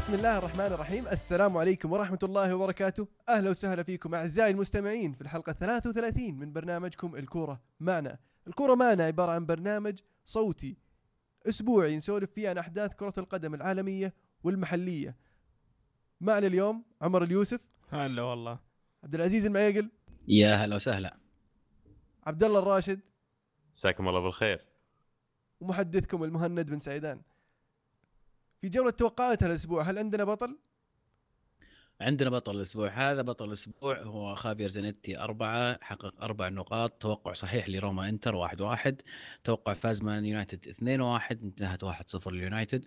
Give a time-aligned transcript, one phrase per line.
[0.00, 1.08] بسم الله الرحمن الرحيم.
[1.08, 3.08] السلام عليكم ورحمة الله وبركاته.
[3.28, 8.18] أهلا وسهلا فيكم أعزائي المستمعين في الحلقة 33 من برنامجكم الكورة معنا.
[8.46, 10.76] الكورة معنا عبارة عن برنامج صوتي
[11.48, 15.16] أسبوعي نسولف فيه عن أحداث كرة القدم العالمية والمحلية.
[16.20, 17.60] معنا اليوم عمر اليوسف.
[17.90, 18.58] هلا والله.
[19.04, 19.90] عبد العزيز المعيقل.
[20.28, 21.16] يا هلا وسهلا.
[22.26, 23.00] عبد الله الراشد.
[23.74, 24.64] مساكم الله بالخير.
[25.60, 27.22] ومحدثكم المهند بن سعيدان.
[28.60, 30.58] في جولة توقعات هالأسبوع هل عندنا بطل؟
[32.00, 37.68] عندنا بطل الأسبوع هذا بطل الأسبوع هو خافير زينيتي أربعة حقق أربع نقاط توقع صحيح
[37.68, 39.02] لروما إنتر واحد واحد
[39.44, 42.86] توقع فاز مان يونايتد اثنين واحد انتهت واحد صفر ليونايتد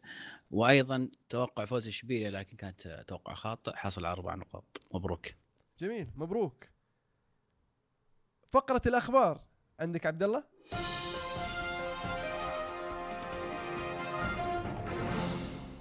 [0.51, 5.27] وأيضا توقع فوز إشبيليا لكن كانت توقع خاطئ حصل على أربع نقاط مبروك
[5.79, 6.67] جميل مبروك
[8.51, 9.43] فقرة الأخبار
[9.79, 10.43] عندك عبد الله؟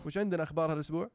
[0.06, 1.10] وش عندنا أخبار هالأسبوع؟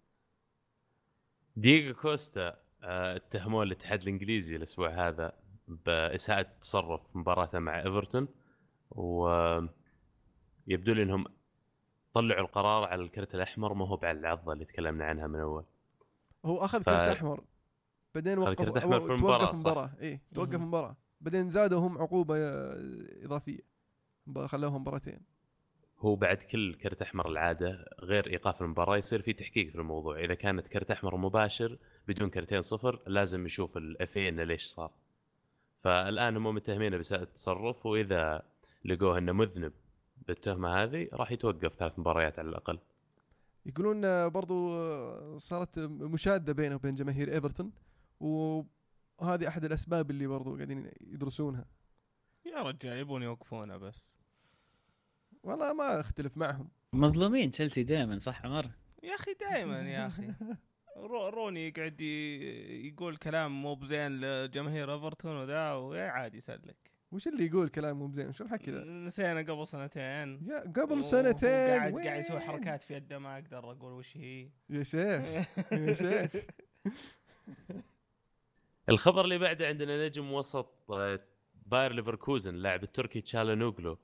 [1.56, 5.32] دييغو كوستا آه، اتهموه الاتحاد الإنجليزي الأسبوع هذا
[5.68, 8.28] بإساءة تصرف مباراته مع إيفرتون
[8.92, 9.74] ويبدو
[10.94, 11.26] لي إنهم
[12.14, 15.64] طلعوا القرار على الكرت الأحمر ما هو على العضة اللي تكلمنا عنها من أول
[16.46, 17.44] هو أخذ ف- كرت أحمر
[18.16, 19.72] بعدين وقف كرت أحمر في المباراة، توقف صح.
[19.72, 20.68] مباراة إيه توقف مهم.
[20.68, 22.76] مباراة بعدين زادوا هم عقوبة آه،
[23.26, 23.60] إضافية
[24.28, 25.20] مب- خلوهم مباراتين
[26.00, 30.20] هو بعد كل كرت أحمر العادة غير إيقاف المباراة يصير في تحقيق في الموضوع.
[30.20, 34.92] إذا كانت كرت أحمر مباشر بدون كرتين صفر لازم يشوف الاف انه ليش صار.
[35.84, 38.46] فالآن هم متهمينه باساءة التصرف وإذا
[38.86, 39.74] لقوه إنه مذنب
[40.28, 42.80] بالتهمة هذه راح يتوقف ثلاث مباريات على الأقل.
[43.66, 47.72] يقولون برضو صارت مشادة بينه وبين جماهير إيفرتون
[48.20, 51.66] وهذه أحد الأسباب اللي برضو قاعدين يدرسونها.
[52.46, 54.06] يا رجال يبون يوقفونه بس.
[55.48, 56.70] والله ما اختلف معهم.
[56.94, 58.70] مظلومين تشيلسي دائما صح عمر؟
[59.04, 60.34] يا أخي دائما يا أخي.
[60.98, 66.92] رو روني يقعد يقول كلام مو بزين لجماهير ايفرتون وذا ويا عادي يسلك.
[67.12, 70.48] وش اللي يقول كلام مو بزين؟ شو الحكي ذا؟ نسينا قبل سنتين.
[70.50, 74.50] يا قبل سنتين قاعد؟ قاعد يسوي حركات في يده ما أقدر أقول وش هي.
[74.70, 76.32] يا شيخ يا شيخ.
[78.90, 81.20] الخبر اللي بعده عندنا نجم وسط آه،
[81.66, 83.98] باير ليفركوزن اللاعب التركي تشالانوغلو.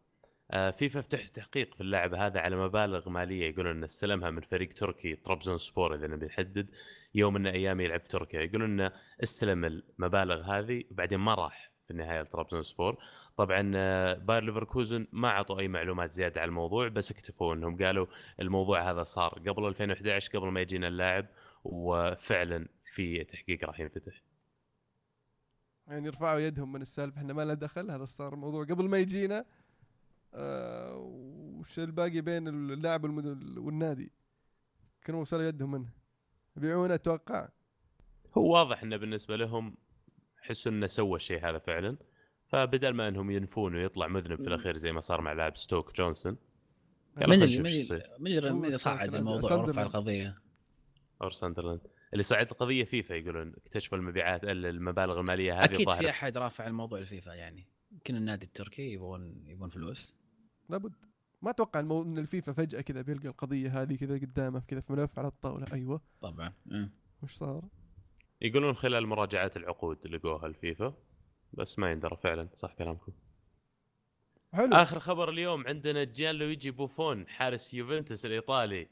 [0.53, 5.15] فيفا فتح تحقيق في اللاعب هذا على مبالغ مالية يقولون انه استلمها من فريق تركي
[5.15, 6.69] طرابزون سبور إذا نبي نحدد
[7.15, 8.41] يوم من أيام يلعب في تركيا.
[8.41, 8.91] يقولون إنه
[9.23, 12.97] استلم المبالغ هذه وبعدين ما راح في النهاية لطرابزون سبور.
[13.37, 18.05] طبعا آه، باير ليفركوزن ما أعطوا أي معلومات زيادة على الموضوع بس اكتفوا إنهم قالوا
[18.39, 21.25] الموضوع هذا صار قبل 2011 قبل ما يجينا اللاعب
[21.63, 24.21] وفعلا في تحقيق راح ينفتح.
[25.87, 29.45] يعني يرفعوا يدهم من السالفة إحنا ما لنا دخل هذا صار الموضوع قبل ما يجينا.
[30.35, 30.95] آه
[31.59, 34.11] وش الباقي بين اللاعب والمد- والنادي.
[35.05, 35.89] كانوا وصلوا يدهم منه.
[36.57, 37.49] يبيعونه أتوقع.
[38.37, 39.77] هو واضح إنه بالنسبة لهم
[40.41, 41.97] حسوا إنه سوى الشيء هذا فعلا.
[42.47, 46.37] فبدل ما إنهم ينفون ويطلع مذنب في الأخير زي ما صار مع لاعب ستوك جونسون
[47.17, 47.59] من اللي
[48.19, 49.81] من اللي- من صعد الموضوع ورفع.
[49.81, 50.37] القضية.
[51.21, 51.81] or ساندرلاند.
[52.13, 56.99] اللي صعد القضية فيفا يقولون اكتشفوا المبيعات المبالغ المالية هذه أكيد في أحد رافع الموضوع
[56.99, 60.13] الفيفا يعني يمكن النادي التركي يبغون يبغون فلوس.
[60.69, 60.93] لابد.
[61.41, 62.01] ما أتوقع المو...
[62.01, 65.67] إن الفيفا فجأة كذا بيلقى القضية هذه كذا قدامه كذا في ملف على الطاولة.
[65.73, 66.01] أيوه.
[66.21, 66.53] طبعا.
[66.71, 66.89] أه.
[67.23, 67.65] وش صار؟
[68.41, 70.93] يقولون خلال مراجعات العقود لقوها الفيفا
[71.53, 72.49] بس ما يندرى فعلا.
[72.53, 73.11] صح كلامكم.
[74.53, 74.73] حلو.
[74.73, 78.87] آخر خبر اليوم عندنا جيان لويجي بوفون حارس يوفنتوس الإيطالي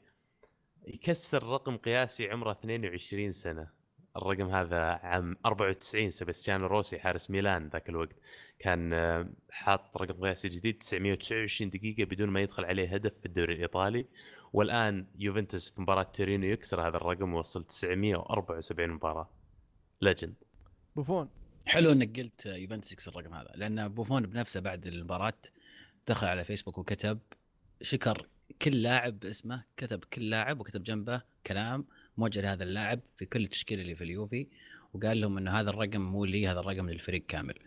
[0.86, 3.81] يكسر رقم قياسي عمره 22 سنة.
[4.16, 8.16] الرقم هذا عام 94 سبستيانو روسي حارس ميلان ذاك الوقت.
[8.58, 13.54] كان آه، حاط رقم قياسي جديد 929 دقيقة بدون ما يدخل عليه هدف في الدوري
[13.54, 14.06] الإيطالي.
[14.52, 19.28] والآن يوفنتوس في مباراة تورينو يكسر هذا الرقم ويوصل 974 مباراة.
[20.00, 20.34] legend
[20.96, 21.28] بوفون.
[21.66, 25.34] حلو إنك قلت يوفنتوس يكسر الرقم هذا لأن بوفون بنفسه بعد المباراة
[26.08, 27.18] دخل على فيسبوك وكتب
[27.82, 28.28] شكر
[28.62, 31.84] كل لاعب باسمه كتب كل لاعب وكتب جنبه كلام
[32.16, 34.46] موجه لهذا اللاعب في كل التشكيلة اللي في اليوفي
[34.94, 37.58] وقال لهم إنه هذا الرقم مو لي هذا الرقم للفريق كامل.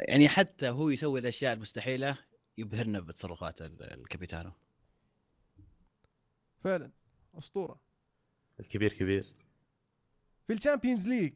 [0.00, 2.18] يعني حتى هو يسوي الأشياء المستحيلة
[2.58, 4.52] يبهرنا بتصرفات ال- الكابيتانو.
[6.64, 6.90] فعلا
[7.38, 7.80] أسطورة.
[8.60, 9.32] الكبير كبير.
[10.46, 11.32] في ال Champions League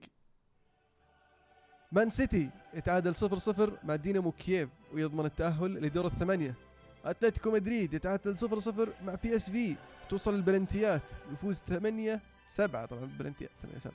[1.92, 6.54] مان سيتي يتعادل 0 0 مع دينامو كييف ويضمن التأهل لدور الثمانية.
[7.04, 9.76] أتلتيكو مدريد يتعادل 0 0 مع بي إس في.
[10.08, 13.94] توصل البلنتيات ويفوز 8 7 طبعا البلنتيات 8 7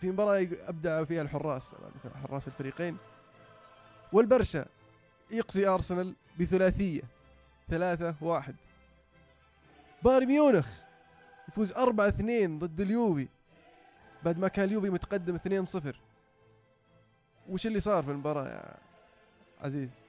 [0.00, 1.90] في مباراة أبدع فيها الحراس طبعا
[2.28, 2.96] حراس الفريقين.
[4.12, 4.66] والبرشا
[5.30, 7.02] يقصي أرسنال بثلاثية
[7.68, 8.54] 3 1
[10.04, 10.68] بايرن ميونخ
[11.48, 13.28] يفوز 4 2 ضد اليوفي
[14.24, 15.96] بعد ما كان اليوفي متقدم 2 0
[17.48, 18.74] وش اللي صار في المباراة يا
[19.60, 20.00] عزيز؟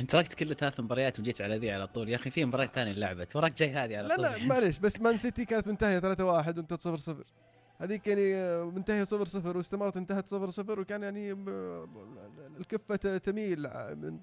[0.00, 2.08] انت تركت كل ثلاث مباريات وجيت على ذي على طول.
[2.08, 3.36] يا أخي في مباراه ثانية لعبت.
[3.36, 4.24] وراك جاي هذه على لا طول.
[4.24, 7.24] لا معليش بس مان سيتي كانت منتهية 3 1 وانت 0 0
[7.78, 11.32] هذيك يعني منتهية 0 0 واستمرت انتهت 0 0 وكان يعني
[12.60, 13.60] الكفة تميل
[13.96, 14.18] من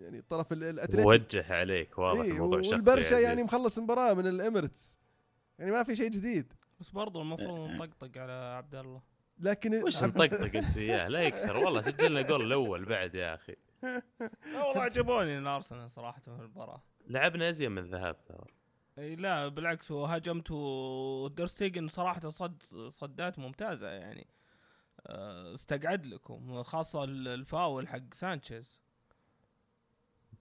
[0.00, 3.46] يعني الطرف ال- الاتلتيك وجه عليك واضح إيه، الموضوع شخصي والبرشا يعني عزيز.
[3.46, 4.98] مخلص مباراة من الاميريتس
[5.58, 6.52] يعني ما في شيء جديد.
[6.80, 9.02] بس برضو المفروض نطقطق على عبد الله.
[9.40, 11.56] لكن وش نطقطق انت وياه؟ لا يكثر.
[11.56, 13.56] والله سجلنا جول الأول بعد يا أخي.
[13.82, 16.82] لا والله عجبوني الارسنال صراحة في المباراة.
[17.06, 18.44] لعبنا ازين من ذهب ترى.
[18.98, 24.26] أي لا بالعكس وهاجمت وتير شتيجن صراحة صد صدات ممتازة يعني.
[25.06, 28.80] آه، استقعد لكم خاصه ال- الفاول حق سانشيز.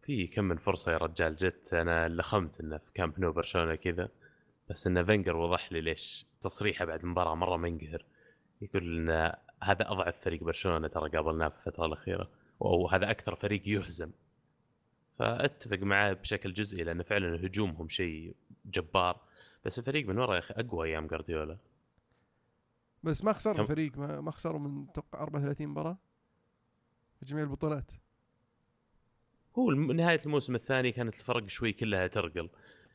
[0.02, 4.10] في كم من فرصة يا رجال جت أنا لخمت إنه في كامب نو برشلونة كذا.
[4.70, 8.06] بس انه فينجر وضح لي ليش تصريحه بعد المباراة مرة منقهر
[8.62, 9.34] يقول إن
[9.64, 12.30] هذا أضعف فريق برشلونة ترى قابلناه في الفترة الأخيرة.
[12.62, 14.12] أو هذا أكثر فريق يهزم.
[15.20, 18.36] فأتفق معاه بشكل جزئي لأن فعلا هجومهم شيء
[18.66, 19.22] جبار.
[19.66, 21.58] بس الفريق من ورا يا أخي أقوى أيام جارديولا
[23.04, 25.98] بس ما خسر الفريق ما, ما خسروا من أتوقع 34 مباراة؟
[27.20, 27.92] في جميع البطولات.
[29.56, 32.50] هو نهاية الموسم الثاني كانت الفرق شوي كلها ترقل.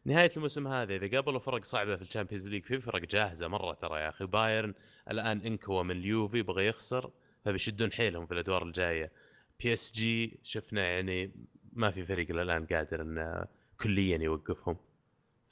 [0.05, 3.75] نهاية الموسم هذا إذا قابلوا فرق صعبة في ال Champions League في فرق جاهزة مرة
[3.75, 4.27] ترى يا أخي.
[4.27, 4.75] بايرن
[5.11, 7.11] الآن انكوى من اليوفي بغى يخسر
[7.45, 9.13] فبيشدون حيلهم في الأدوار الجاية.
[9.61, 11.31] بي اس جي شفنا يعني
[11.73, 13.44] ما في فريق الآن قادر إنه
[13.81, 14.76] كليا يوقفهم.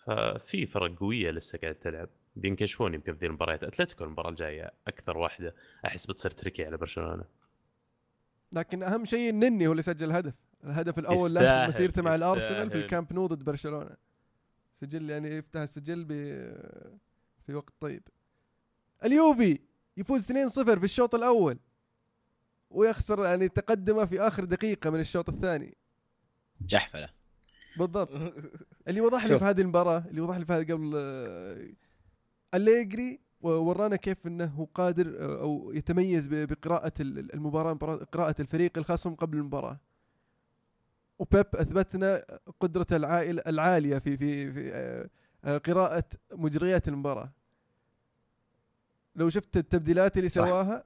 [0.06, 2.09] ففي فرق قوية لسه قاعد تلعب.
[2.37, 5.55] بينكشفون يمكن في ذي المباريات أتلتيكو المباراة الجاية أكثر واحدة.
[5.87, 7.25] أحس بتصير تركي على برشلونة.
[8.53, 10.35] لكن أهم شيء النني هو اللي سجل هدف.
[10.65, 12.77] الهدف الأول له مسيرته مع الأرسنال في.
[12.77, 13.97] الكامب نو ضد برشلونة.
[14.75, 16.12] سجل يعني يفتح السجل ب
[17.47, 18.03] في وقت طيب.
[19.05, 19.59] اليوفي
[19.97, 21.59] يفوز 2-0 في الشوط الأول.
[22.75, 25.76] ويخسر يعني تقدمه في آخر دقيقة من الشوط الثاني.
[26.61, 27.09] جحفلة.
[27.79, 28.11] بالضبط.
[28.88, 29.38] اللي وضح لي.
[29.38, 31.69] في هذه المباراة اللي وضح لي في هذا قبل آه،
[32.55, 37.73] أليجري ورانا كيف إنه هو قادر آه، أو يتميز بقراءة ال- المباراة
[38.12, 39.81] قراءة الفريق الخصم قبل المباراة.
[41.19, 42.25] وبيب أثبتنا
[42.61, 44.70] قدرته العائل العالية في في في
[45.44, 47.32] آه، قراءة مجريات المباراة.
[49.17, 50.35] لو شفت التبديلات اللي صح.
[50.44, 50.85] سواها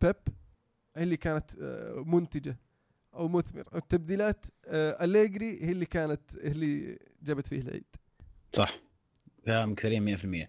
[0.00, 0.16] بيب
[0.96, 2.56] هي اللي كانت آه، منتجة
[3.14, 7.84] أو مثمر التبديلات آه، أليجري هي اللي كانت هي اللي جابت فيه العيد.
[8.52, 8.78] صح.
[9.46, 10.48] كلام كريم 100%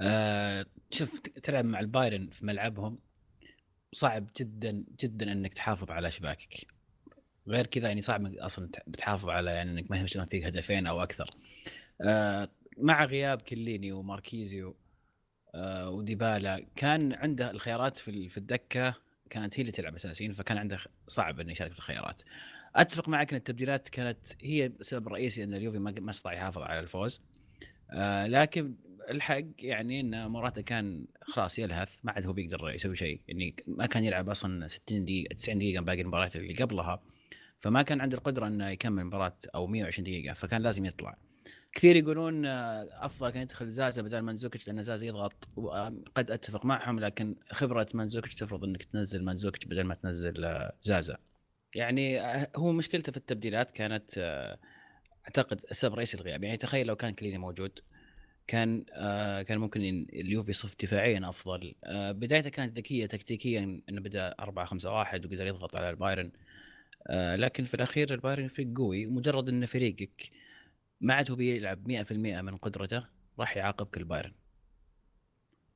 [0.00, 2.98] آه شوف تلعب مع البايرن في ملعبهم
[3.92, 6.66] صعب جدا جدا إنك تحافظ على شباكك.
[7.48, 11.02] غير كذا يعني صعب أصلا تح- بتحافظ على يعني إنك ما يهجم فيك هدفين أو
[11.02, 11.30] أكثر.
[12.00, 12.48] آه
[12.78, 14.76] مع غياب كليني وماركيزيو
[15.54, 18.94] آه وديبالا كان عنده الخيارات في في الدكة
[19.34, 22.22] كانت هي اللي تلعب اساسيين فكان عنده صعب إنه يشارك في الخيارات.
[22.76, 27.20] أتفق معك إن التبديلات كانت هي السبب الرئيسي إن اليوفي ما استطاع يحافظ على الفوز.
[27.90, 28.74] آه لكن
[29.10, 33.20] الحق يعني إن موراتا كان خلاص يلهث ما عاد هو بيقدر يسوي شيء.
[33.28, 37.02] يعني ما كان يلعب أصلا 60 دقيقة 90 دقيقة باقي المباريات اللي قبلها
[37.60, 41.16] فما كان عنده القدرة إنه يكمل المباراه أو 120 دقيقة فكان لازم يطلع.
[41.74, 47.00] كثير يقولون آه، أفضل كان يدخل زازا بدل مانزوكيتش لأن زازا يضغط وقد أتفق معهم
[47.00, 51.16] لكن خبرة مانزوكيتش تفرض إنك تنزل مانزوكيتش بدل ما تنزل آه، زازا.
[51.74, 54.18] يعني آه، هو مشكلته في التبديلات كانت
[55.24, 57.78] أعتقد السبب الرئيسي الغياب يعني تخيل لو كان كيليني موجود
[58.46, 58.84] كان
[59.42, 59.80] كان ممكن
[60.12, 61.74] اليوفي يصف دفاعيا أفضل.
[61.92, 66.30] بدايته كانت ذكية تكتيكيا إنه بدأ 4 5 1 وقدر يضغط على البايرن.
[67.36, 70.30] لكن في الأخير البايرن فريق قوي مجرد ان فريقك
[71.00, 73.06] ما عاد هو بيلعب 100% من قدرته
[73.38, 74.32] راح يعاقبك البايرن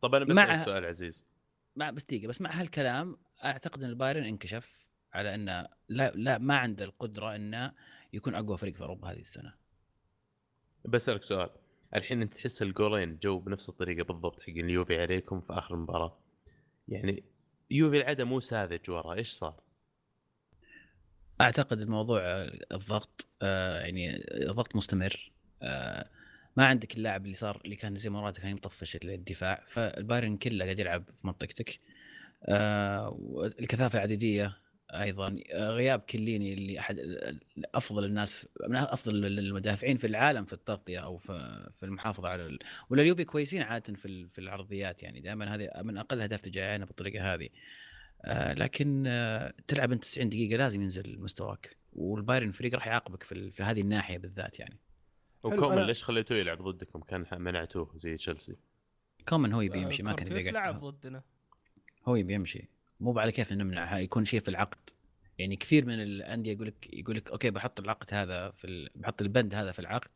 [0.03, 1.25] طب أنا مع- بسالك سؤال عزيز.
[1.77, 6.57] مع بس دقيقة بس مع هالكلام أعتقد إن البايرن انكشف على إنه لا لا ما
[6.59, 7.73] عنده القدرة إنه
[8.13, 9.55] يكون أقوى فريق في أوروبا هذه السنة.
[10.85, 11.51] بسألك سؤال.
[11.95, 16.19] الحين أنت تحس الجولين جوا بنفس الطريقة بالضبط حق اليوفي عليكم في آخر المباراة.
[16.89, 17.25] يعني
[17.71, 19.61] يوفي العادة مو ساذج ورا إيش صار؟
[21.41, 22.21] أعتقد الموضوع
[22.73, 24.17] الضغط آه يعني
[24.51, 25.33] الضغط مستمر.
[25.63, 26.09] آه
[26.57, 30.79] ما عندك اللاعب اللي صار اللي كان زي مرات كان يطفش الدفاع فالبايرن كله قاعد
[30.79, 31.81] يلعب في منطقتك.
[32.49, 34.59] آه والكثافه العدديه
[34.91, 35.37] أيضا.
[35.55, 36.97] غياب كليني اللي أحد
[37.75, 42.59] أفضل الناس من أفضل المدافعين في العالم في التغطية أو في المحافظة على.
[42.91, 45.21] ولا اليوفي كويسين عادة في ال- في العرضيات يعني.
[45.21, 47.49] دائما هذه من أقل اهداف تجاهنا بالطريقة هذه.
[48.57, 53.53] لكن آه تلعب انت 90 دقيقة لازم ينزل مستواك والبايرن فريق راح يعاقبك في, ال-
[53.53, 54.79] في هذه الناحية بالذات يعني.
[55.43, 58.57] وكومان أنا- ليش خليتوه يلعب ضدكم؟ كان ح- منعتوه زي تشيلسي.
[59.29, 61.23] كومن هو يبي يمشي ما كان يبي لعب ضدنا.
[62.09, 62.69] هو يبي يمشي.
[63.01, 64.91] مو على كيف نمنعها يكون شيء في العقد.
[65.39, 68.91] يعني كثير من الأندية يقول لك يقول لك okay بحط العقد هذا في ال...
[68.95, 70.11] بحط البند هذا في العقد.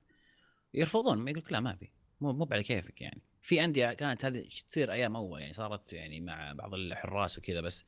[0.74, 1.92] يرفضون ما يقول لك لا ما أبي.
[2.20, 3.22] مو مو على كيفك يعني.
[3.42, 7.84] في أندية كانت هذه تصير أيام أول يعني صارت يعني مع بعض الحراس وكذا بس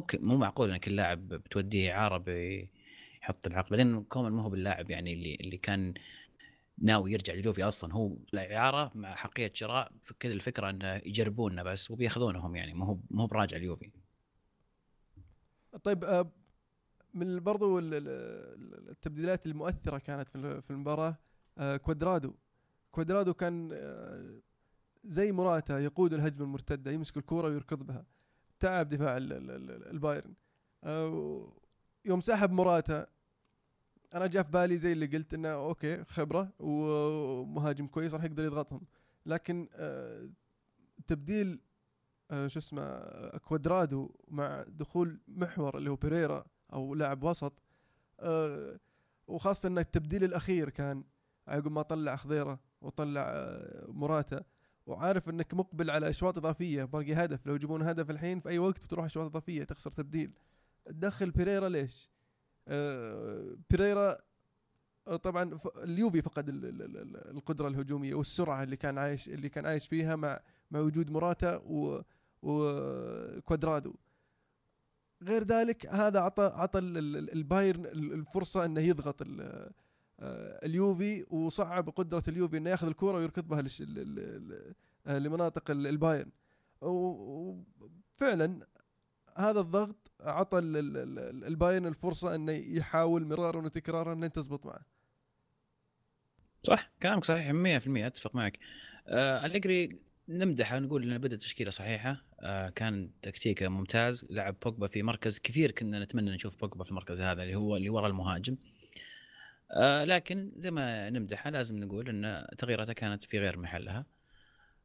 [0.00, 0.20] بك...
[0.22, 3.70] مو معقول ان كل لاعب بتوديه إعارة بيحط العقد.
[3.70, 5.94] بعدين كومان ما هو باللاعب يعني اللي اللي كان
[6.78, 7.92] ناوي يرجع لليوفي أصلا.
[7.94, 12.74] هو إعارة مع حقية شراء كل الفكرة إنه يجربوننا بس وبيأخذونهم يعني.
[12.74, 13.90] ما هو ما هو براجع اليوفي.
[15.84, 16.30] طيب آه،
[17.14, 21.16] من برضو ال- ال- ال- التبديلات المؤثرة كانت في ال- في المباراة
[21.58, 22.34] آه، كوادرادو.
[22.90, 24.40] كوادرادو كان آه،
[25.04, 28.04] زي موراتا يقود الهجمة المرتدة يمسك الكورة ويركض بها.
[28.60, 30.34] تعب دفاع ال- ال- ال- البايرن.
[30.84, 31.52] آه،
[32.04, 33.06] يوم سحب موراتا
[34.14, 38.80] أنا جاء في بالي زي اللي قلت إنه okay خبرة ومهاجم كويس راح يقدر يضغطهم.
[39.26, 40.28] لكن آه،
[41.06, 41.60] تبديل
[42.30, 42.98] آه، شو اسمه
[43.38, 47.52] كوادرادو مع دخول محور اللي هو بيريرا أو لاعب وسط
[49.26, 51.04] وخاصة إن التبديل الأخير كان
[51.48, 53.32] عقب ما طلع خضيرة وطلع
[53.88, 54.44] موراتا.
[54.86, 56.84] وعارف إنك مقبل على أشواط إضافية.
[56.84, 57.46] باقي هدف.
[57.46, 60.32] لو يجيبون هدف الحين في أي وقت بتروح أشواط إضافية تخسر تبديل.
[60.86, 62.10] تدخل بيريرا ليش؟
[62.68, 64.18] آه، بيريرا
[65.08, 69.66] آه، طبعا اليوفي فقد ال- ال- ال- القدرة الهجومية والسرعة اللي كان عايش اللي كان
[69.66, 71.62] عايش فيها مع مع وجود موراتا
[72.42, 73.94] وكوادرادو
[75.22, 79.70] غير ذلك هذا عطى عطى ال- ال- البايرن ال- الفرصة إنه يضغط ال-
[80.20, 84.74] اليوفي وصعب قدرة اليوفي إنه يأخذ الكره ويركض بها لش- ل- ل- ل-
[85.06, 86.30] آه، لمناطق ال- البايرن.
[86.80, 87.62] و-
[88.18, 88.66] وفعلا
[89.36, 94.80] هذا الضغط عطى ال- ال- ال- البايرن الفرصة إنه يحاول مرارا وتكرارا لين تزبط معه.
[96.62, 98.58] صح كلامك صحيح 100% أتفق معك.
[99.06, 102.24] آه اليجري نمدحه نقول انه بدا تشكيلة صحيحة.
[102.40, 104.26] آه كان تكتيكه ممتاز.
[104.30, 107.88] لعب بوجبا في مركز كثير كنا نتمنى نشوف بوجبا في المركز هذا اللي هو اللي
[107.90, 108.52] ورا المهاجم.
[108.52, 108.73] آه
[110.04, 114.06] لكن زي ما نمدحه لازم نقول إن تغييراته كانت في غير محلها.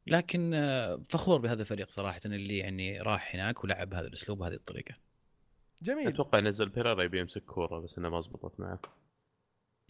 [0.06, 4.94] لكن آه فخور بهذا الفريق صراحة اللي يعني راح هناك ولعب بهذا الأسلوب وهذه الطريقة.
[5.82, 6.08] جميل.
[6.08, 8.80] أتوقع نزل بيريرا يبي يمسك كورة بس انها ما زبطت معه.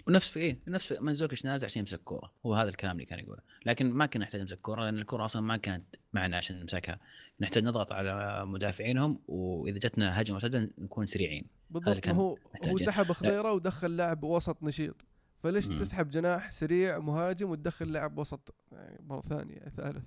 [0.07, 2.33] ونفس في إيه نفس منزوكش نازع عشان يمسك كورة.
[2.47, 3.43] هو هذا الكلام اللي كان يقوله.
[3.67, 6.99] لكن ما كنا نحتاج نمسك كورة لأن الكورة أصلا ما كانت معنا عشان نمسكها.
[7.41, 11.47] نحتاج نضغط على مدافعينهم وإذا جتنا هجمة مرتدة نكون سريعين.
[11.71, 12.09] بالضبط.
[12.09, 12.79] هو هو.
[12.79, 15.05] سحب خضيرة ودخل لاعب وسط نشيط.
[15.43, 15.77] فليش مم.
[15.77, 20.05] تسحب جناح سريع مهاجم وتدخل لاعب وسط؟ يعني مرة ثانية ثالث.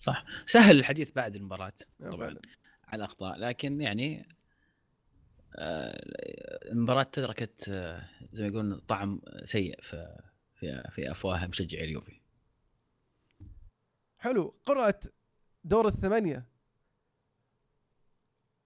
[0.00, 0.24] صح.
[0.46, 2.26] سهل الحديث بعد المباراة يعني طبعاً.
[2.26, 2.40] فعلا.
[2.88, 3.38] على الأخطاء.
[3.38, 4.28] لكن يعني
[5.56, 8.02] آه، المباراة تركت آه،
[8.32, 10.20] زي ما يقولون طعم سيء في
[10.54, 12.20] في في افواه مشجعي اليوفي
[14.18, 14.54] حلو.
[14.66, 15.00] قرعه
[15.64, 16.46] دور الثمانية.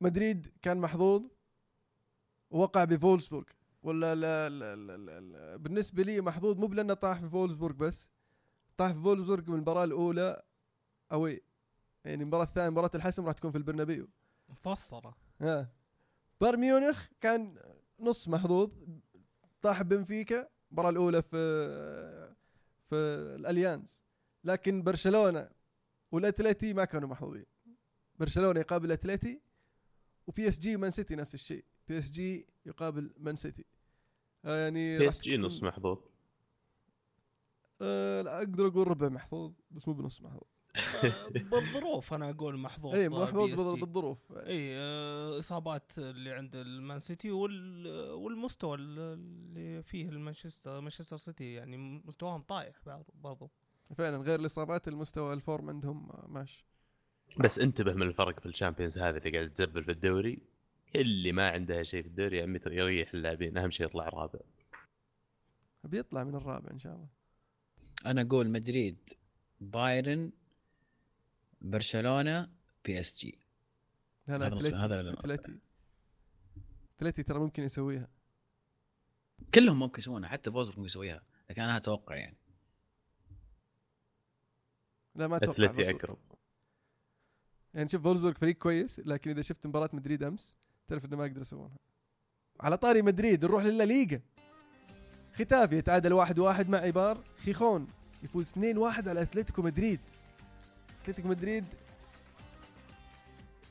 [0.00, 1.22] مدريد كان محظوظ
[2.50, 3.44] ووقع بفولسبورغ
[3.82, 8.10] ولا لا لا لا لا لا بالنسبة لي محظوظ مو لأنه طاح في فولسبورغ بس.
[8.76, 10.42] طاح في فولسبورغ من المباراة الأولى
[11.12, 11.42] اوي
[12.04, 14.08] يعني المباراة الثانية مباراة الحسم راح تكون في البرنابيو.
[14.48, 15.14] مفصلة.
[15.40, 15.72] ها
[16.44, 17.58] بايرن ميونخ كان
[18.00, 18.70] نص محظوظ
[19.62, 21.36] طاح بنفيكا المباراة الأولى في
[22.88, 22.94] في
[23.38, 24.04] الأليانز.
[24.44, 25.50] لكن برشلونة
[26.12, 27.46] والأتلتي ما كانوا محظوظين.
[28.18, 29.40] برشلونة يقابل اتلتي
[30.26, 31.64] وبي اس جي مان سيتي نفس الشيء.
[31.88, 33.64] بي اس جي يقابل مان سيتي.
[34.44, 35.98] آه يعني بي اس جي نص محظوظ.
[37.80, 40.48] آه لا أقدر أقول ربع محظوظ بس مو بنص محظوظ.
[41.30, 44.32] بالظروف أنا أقول محظوظ اي محظوظ بالظروف.
[44.32, 51.76] اي آه، إصابات اللي عند المان سيتي وال والمستوى اللي فيه المانشستر مانشستر سيتي يعني
[51.76, 52.76] مستواهم طايح
[53.14, 53.50] برضو.
[53.96, 56.66] فعلا غير الإصابات المستوى الفورم عندهم ماشي.
[57.40, 60.38] بس انتبه من الفرق في ال Champions هذه اللي قاعدة تزبل في الدوري.
[60.96, 64.40] اللي ما عندها شيء في الدوري يا عمي يريح اللاعبين أهم شيء يطلع رابع
[65.84, 67.08] بيطلع من الرابع إن شاء الله.
[68.06, 68.96] أنا أقول مدريد
[69.60, 70.32] بايرن
[71.64, 72.50] برشلونة
[72.84, 73.38] بي اس جي
[74.26, 75.58] لا لا هذا اتلتي هذا اتلتي
[76.96, 78.08] اتلتي ترى ممكن يسويها.
[79.54, 82.36] كلهم ممكن يسوونها حتى فولسبورغ ممكن يسويها لكن أنا أتوقع يعني.
[85.14, 85.90] لا ما أتوقع اتلتي.
[85.90, 86.18] أقرب.
[87.74, 90.56] يعني شوف فولسبورغ فريق كويس لكن إذا شفت مباراة مدريد أمس
[90.88, 91.76] تعرف إنه ما يقدر يسوونها
[92.60, 94.20] على طاري مدريد نروح للا ليغا
[95.34, 97.88] ختافي يتعادل واحد واحد مع إيبار خيخون
[98.22, 98.56] يفوز 2-1
[99.08, 100.00] على اتلتيكو مدريد.
[101.04, 101.64] أتلتيكو مدريد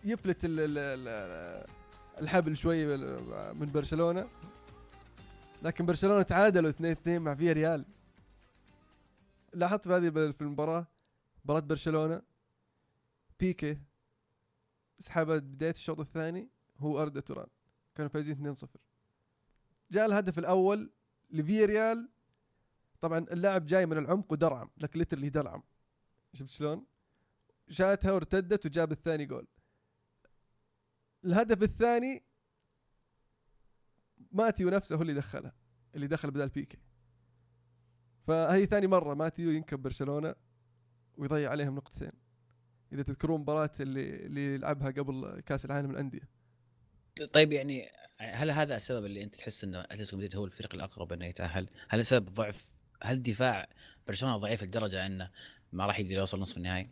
[0.04, 1.68] يفلت ال ال ال
[2.22, 2.98] الحبل شوي
[3.54, 4.30] من برشلونة.
[5.63, 7.86] لكن برشلونة تعادلوا 2-2 مع فيا ريال.
[9.54, 10.88] لاحظت في هذه في المباراة
[11.46, 12.22] مباراة برشلونة
[13.40, 13.78] بيكي
[15.00, 17.48] سحبت بداية الشوط الثاني هو أردا توران.
[17.96, 18.68] كانوا فايزين 2-0
[19.92, 20.92] جاء الهدف الأول
[21.32, 22.10] لفيا ريال.
[23.02, 25.63] طبعا اللاعب جاي من العمق ودرعم لك literally درعم.
[26.34, 26.93] شفت شلون؟
[27.70, 29.48] شاتها وارتدت وجاب الثاني جول
[31.25, 32.24] الهدف الثاني
[34.32, 35.53] ماتيو نفسه هو اللي دخلها
[35.96, 36.77] اللي دخل بدال بيكي
[38.27, 40.36] فهي ثاني مرة ماتيو ينكب برشلونة
[41.17, 42.12] ويضيع عليهم نقطتين
[42.93, 46.29] إذا تذكرون مباراة اللي اللي لعبها قبل كأس العالم الانديه
[47.34, 47.89] طيب يعني
[48.20, 52.05] هل هذا السبب اللي أنت تحس إنه أتلتيكو مدريد هو الفريق الأقرب إنه يتأهل؟ هل
[52.05, 53.67] سبب ضعف هل دفاع
[54.08, 55.32] برشلونة ضعيف لدرجة إنه
[55.72, 56.89] ما راح يقدر يوصل نصف النهائي؟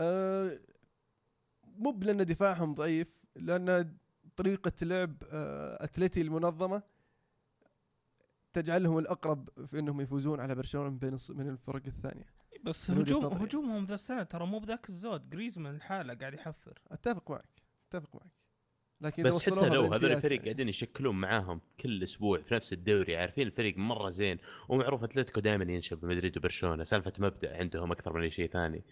[0.00, 0.60] أه
[1.64, 3.96] مو لأن دفاعهم ضعيف لأن
[4.36, 6.82] طريقة لعب أه اتلتي المنظمة
[8.52, 12.26] تجعلهم الأقرب في إنهم يفوزون على برشلونة من بين من الفرق الثانية.
[12.62, 13.24] بس هجوم.
[13.24, 15.30] هجومهم ذا السنة ترى مو بذاك الزود.
[15.30, 16.78] جريزمان الحاله قاعد يحفر.
[16.90, 18.32] أتفق معك أتفق معك.
[19.00, 20.44] لكن بس حتى لو هذول الفريق يعني.
[20.44, 24.38] قاعدين يشكلون معاهم كل أسبوع في نفس الدوري عارفين الفريق مرة زين
[24.68, 26.84] ومعروف أتلتيكو دائما ينشب بمدريد وبرشلونة.
[26.84, 28.84] سالفة مبدأ عندهم أكثر من أي شيء ثاني.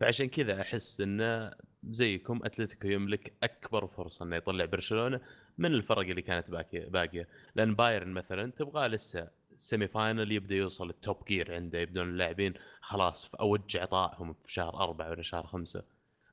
[0.00, 1.52] فعشان كذا أحس انه
[1.90, 5.20] زيكم أتلتيكو يملك أكبر فرصة إنه يطلع برشلونة
[5.58, 7.28] من الفرق اللي كانت باقيه باقية.
[7.54, 13.26] لأن بايرن مثلا تبغاه لسه semi-final يبدأ يوصل ال top gear عنده يبدون اللاعبين خلاص
[13.26, 15.84] في اوج عطائهم في شهر أربعة ولا شهر خمسة.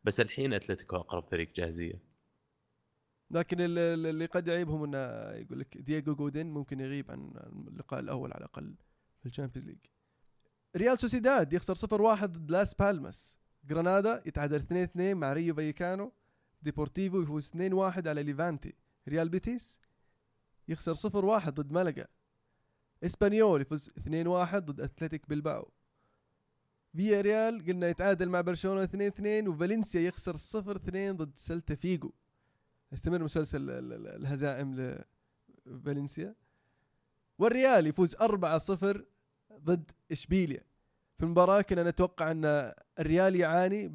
[0.03, 2.13] بس الحين أتلتيكو أقرب فريق جاهزية.
[3.32, 4.98] لكن ال- ال- اللي قد يعيبهم إنه
[5.42, 7.31] يقول لك دييغو جودين ممكن يغيب عن
[7.68, 8.75] اللقاء الأول على الأقل
[9.22, 9.77] في ال Champions League.
[10.75, 13.43] ريال سوسيداد يخسر 0-1 ضد لاس بالماس.
[13.66, 16.12] جرانادا يتعادل 2-2 مع ريو فايكانو
[16.62, 17.56] ديبورتيفو يفوز 2-1
[18.08, 18.74] على ليفانتي
[19.08, 19.80] ريال بيتيس
[20.68, 20.96] يخسر
[21.42, 22.06] 0-1 ضد ملقا
[23.04, 23.96] اسبانيول يفوز 2-1
[24.56, 25.72] ضد اتلتيك بلباو
[26.96, 32.12] فيا ريال قلنا يتعادل مع برشلونه 2-2 وفالنسيا يخسر 0-2 ضد سلتا فيجو
[32.92, 34.98] يستمر مسلسل ال- ال- الهزائم
[35.66, 36.36] لفالنسيا
[37.40, 38.20] والريال يفوز 4-0
[39.54, 40.64] ضد اشبيليا
[41.24, 43.88] في المباراة كنا نتوقع أن الريال يعاني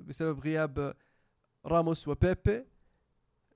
[0.00, 0.94] بسبب غياب
[1.66, 2.64] راموس وبيبي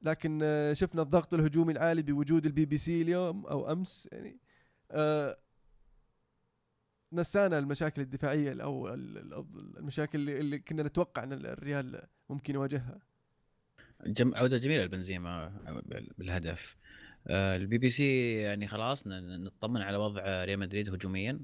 [0.03, 4.39] لكن آه، شفنا الضغط الهجومي العالي بوجود البي بي سي اليوم أو أمس يعني
[4.91, 5.39] آه،
[7.13, 9.45] نسانا المشاكل الدفاعية أو ال- ال-
[9.79, 12.99] المشاكل اللي- كنا نتوقع أن الريال ممكن يواجهها.
[14.07, 14.35] جم...
[14.35, 15.53] عودة جميلة لبنزيما
[16.19, 16.77] بالهدف.
[17.27, 21.41] آه، البي بي سي يعني خلاص نطمن على وضع ريال مدريد هجوميا.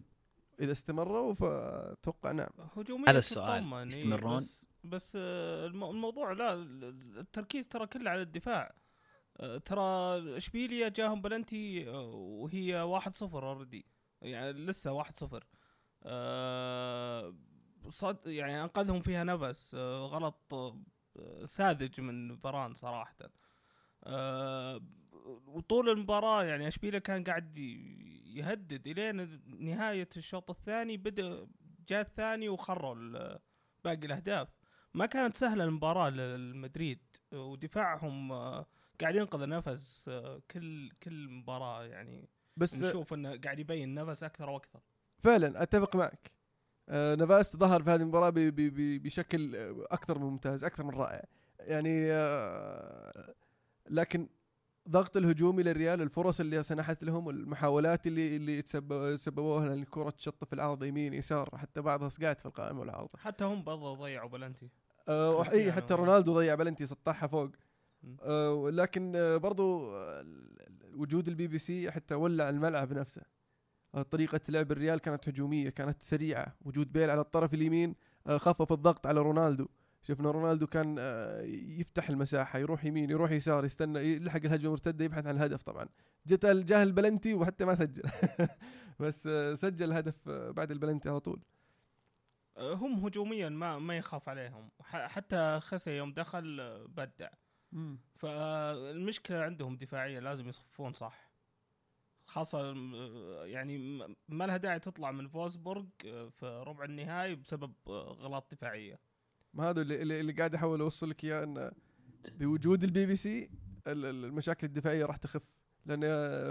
[0.60, 3.46] إذا استمروا فأتوقع نعم هجوميا هذا السؤال.
[3.88, 8.74] يستمرون؟ بس بس آه، الم- الموضوع لا ال- التركيز ترى كله على الدفاع
[9.40, 9.80] آه، ترى
[10.36, 13.86] اشبيليا جاهم بلنتي آه، وهي 1-0 already
[14.22, 15.40] يعني لسه 1-0
[16.02, 17.34] آه،
[17.88, 20.54] صد يعني أنقذهم فيها نفس غلط
[21.44, 23.16] ساذج من فاران صراحة
[25.46, 27.58] وطول المباراة يعني اشبيليا كان قاعد
[28.26, 31.46] يهدد إلين نهاية الشوط الثاني بدأ
[31.88, 32.94] جاء الثاني وخروا
[33.84, 34.48] باقي الأهداف.
[34.94, 36.98] ما كانت سهلة المباراة للمدريد
[37.32, 38.66] ودفاعهم آه،
[39.00, 42.28] قاعد ينقذ نفس آه، كل كل مباراة يعني.
[42.56, 44.80] بس نشوف إنه قاعد يبين نفس أكثر وأكثر.
[45.18, 46.30] فعلا أتفق معك.
[46.88, 48.32] آه نافاس ظهر في هذه المباراة
[48.98, 51.24] بشكل آه، أكثر من ممتاز أكثر من رائع.
[51.60, 53.34] يعني آه
[53.90, 54.28] لكن
[54.88, 60.44] ضغط الهجومي للريال الفرص اللي سنحت لهم المحاولات اللي اللي تسبب- سببوها لأن الكرة تشوت
[60.44, 64.68] في العارضه يمين يسار حتى بعضها صقعت في القائمة والعارضه حتى هم برضه ضيعوا بلنتي.
[65.08, 65.72] آه اي.
[65.72, 67.50] حتى رونالدو ضيع بلنتي سطحها فوق.
[68.22, 70.24] آه لكن آه برضو آه،
[70.94, 73.22] وجود البي بي سي حتى ولع الملعب نفسه.
[73.94, 76.56] آه طريقة لعب الريال كانت هجومية كانت سريعة.
[76.64, 77.94] وجود بيل على الطرف اليمين
[78.26, 79.66] آه خفف الضغط على رونالدو.
[80.02, 81.42] شفنا رونالدو كان آه
[81.80, 85.88] يفتح المساحة يروح يمين يروح يسار يستنى يلحق الهجمة المرتدة يبحث عن الهدف طبعا.
[86.26, 88.02] جت جاه البلنتي وحتى ما سجل.
[89.00, 91.42] بس آه سجل الهدف آه بعد البلنتي على طول.
[92.58, 94.70] هم هجوميا ما ما يخاف عليهم.
[94.82, 97.28] حتى خيسي يوم دخل بدع.
[98.16, 101.30] فالمشكلة عندهم دفاعية لازم يصفون صح.
[102.24, 102.74] خاصة
[103.44, 109.00] يعني ما لها داعي تطلع من فولسبورغ آه، في ربع النهائي بسبب غلط دفاعية.
[109.54, 111.70] ما هذا اللي, اللي اللي قاعد أحاول اوصل لك إياه ان
[112.32, 113.50] بوجود البي بي سي
[113.86, 115.42] ال- ال- المشاكل الدفاعية راح تخف.
[115.86, 116.02] لأن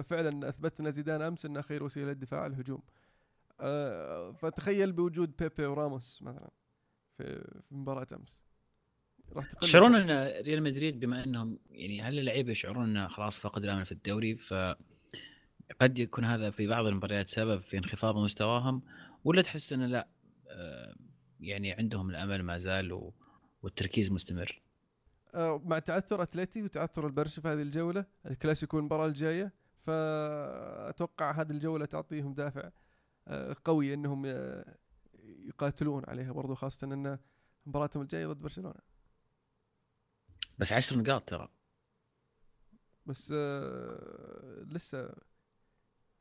[0.01, 2.81] فعلا اثبت لنا زيدان أمس إنه خير وسيلة للدفاع الهجوم.
[3.61, 6.49] آه، فتخيل بوجود بيبي وراموس مثلا
[7.17, 7.23] في
[7.69, 8.43] في مباراة أمس.
[9.33, 10.09] راح تقل الفرص.
[10.09, 14.35] إن ريال مدريد بما إنهم يعني هل اللعيبة يشعرون إنه خلاص فقدوا الأمل في الدوري
[14.35, 14.53] ف
[15.81, 18.81] قد يكون هذا في بعض المباريات سبب في انخفاض مستواهم
[19.23, 20.07] ولا تحس إنه لا؟
[20.47, 20.95] آه،
[21.39, 23.13] يعني عندهم الأمل ما زال و-
[23.63, 24.61] والتركيز مستمر.
[25.35, 29.51] آه، مع تعثر أتلتي وتعثر البرشا في هذه الجولة الكلاسيكو المباراة الجاية
[29.85, 32.69] فأتوقع هذه الجولة تعطيهم دافع
[33.27, 34.75] آه، قوي إنهم آه،
[35.23, 37.19] يقاتلون عليها برضو خاصة إن
[37.65, 38.79] مباراتهم الجاية ضد برشلونة.
[40.59, 41.49] بس عشر نقاط ترى.
[43.05, 43.31] بس
[44.67, 45.09] لسه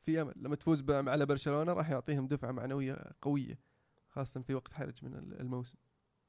[0.00, 0.32] في أمل.
[0.36, 3.58] لما تفوز على برشلونة راح يعطيهم دفعة معنوية قوية.
[4.08, 5.78] خاصة في وقت حرج من ال- الموسم.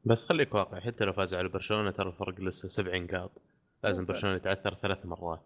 [0.06, 3.32] بس خليك واقعي حتى لو فازوا على برشلونة ترى الفرق لسه سبع نقاط.
[3.84, 4.06] لازم.
[4.06, 5.42] برشلونة يتعثر ثلاث مرات.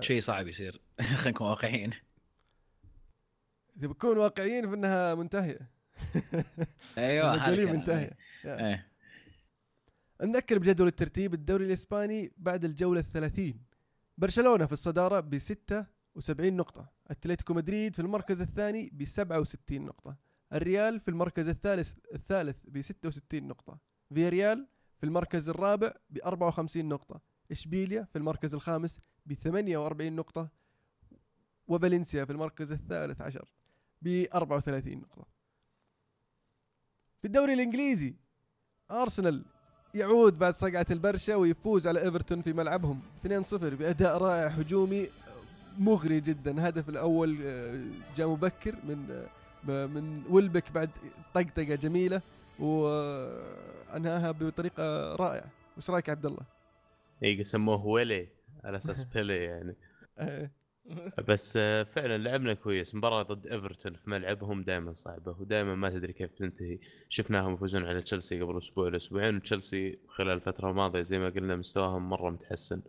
[0.00, 0.80] شيء صعب يصير.
[1.00, 1.90] خلينا نكون واقعيين.
[3.76, 5.70] إذا بكون واقعيين فإنها منتهية.
[6.98, 7.72] أيوه كلام.
[7.72, 8.16] منتهية.
[8.44, 8.86] إيه.
[10.22, 13.62] نذكر بجدول الترتيب الدوري الإسباني بعد الجولة الثلاثين.
[14.18, 16.88] برشلونة في الصدارة ب 76 نقطة.
[17.06, 20.16] أتلتيكو مدريد في المركز الثاني ب 67 نقطة.
[20.52, 23.78] الريال في المركز الثالث الثالث ب 66 نقطة.
[24.14, 24.66] فياريال
[24.98, 27.20] في المركز الرابع ب 54 نقطة.
[27.50, 30.48] إشبيليا في المركز الخامس ب 48 نقطة.
[31.68, 33.48] وفالنسيا في المركز الثالث عشر
[34.02, 35.26] ب 34 نقطة.
[37.20, 38.14] في الدوري الإنجليزي
[38.90, 39.44] أرسنال
[39.94, 43.00] يعود بعد صقعة البرشا ويفوز على إيفرتون في ملعبهم.
[43.24, 45.08] 2-0 بأداء رائع هجومي
[45.78, 46.50] مغري جدا.
[46.50, 47.84] الهدف الأول آه،
[48.16, 49.26] جاء مبكر من آه،
[49.70, 50.90] من ويلبك بعد
[51.34, 52.22] طقطقة جميلة
[52.58, 55.50] وأنهاها بطريقة رائعة.
[55.76, 56.42] وش رأيك عبد الله؟
[57.24, 58.28] اي سموه ويلي
[58.64, 59.76] على أساس بيلي يعني.
[60.18, 60.50] آه،
[61.28, 62.94] بس آه، فعلا لعبنا كويس.
[62.94, 66.78] مباراة ضد إيفرتون في ملعبهم دائما صعبة ودائما ما تدري كيف تنتهي.
[67.08, 71.56] شفناهم يفوزون على تشيلسي قبل أسبوع ولا أسبوعين وتشيلسي خلال الفترة الماضية زي ما قلنا
[71.56, 72.82] مستواهم مرة متحسن.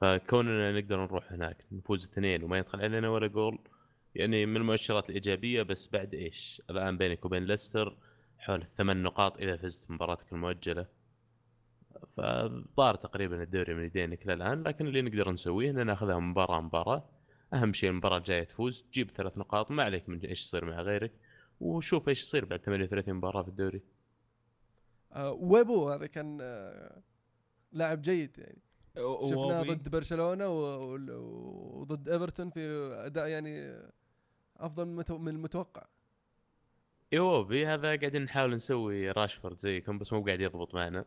[0.00, 3.58] فكوننا نقدر نروح هناك نفوز اثنين وما يدخل علينا ولا جول
[4.14, 7.96] يعني من المؤشرات الإيجابية بس بعد إيش؟ الآن بينك وبين ليستر
[8.38, 10.86] حول الثمان نقاط إذا فزت مباراتك المؤجلة.
[12.16, 17.08] فضار تقريبا الدوري من يدينك للآن لكن اللي نقدر نسويه إننا نأخذها مباراة مباراة.
[17.54, 18.82] أهم شيء المباراة الجاية تفوز.
[18.82, 21.12] تجيب ثلاث نقاط ما عليك من إيش يصير مع غيرك
[21.60, 23.82] وشوف إيش يصير بعد 38 مباراة في الدوري.
[25.12, 27.02] آه، ويبو هذا كان آه،
[27.72, 28.58] لاعب جيد يعني.
[28.96, 29.74] شفناه ووبي.
[29.74, 29.88] ضد
[31.10, 32.60] و- وضد إيفرتون في
[33.06, 33.82] أداء يعني
[34.62, 35.86] أفضل من المتو- من المتوقع.
[37.12, 41.04] يوبي هذا قاعدين نحاول نسوي راشفورد زيكم بس مو قاعد يضبط معنا.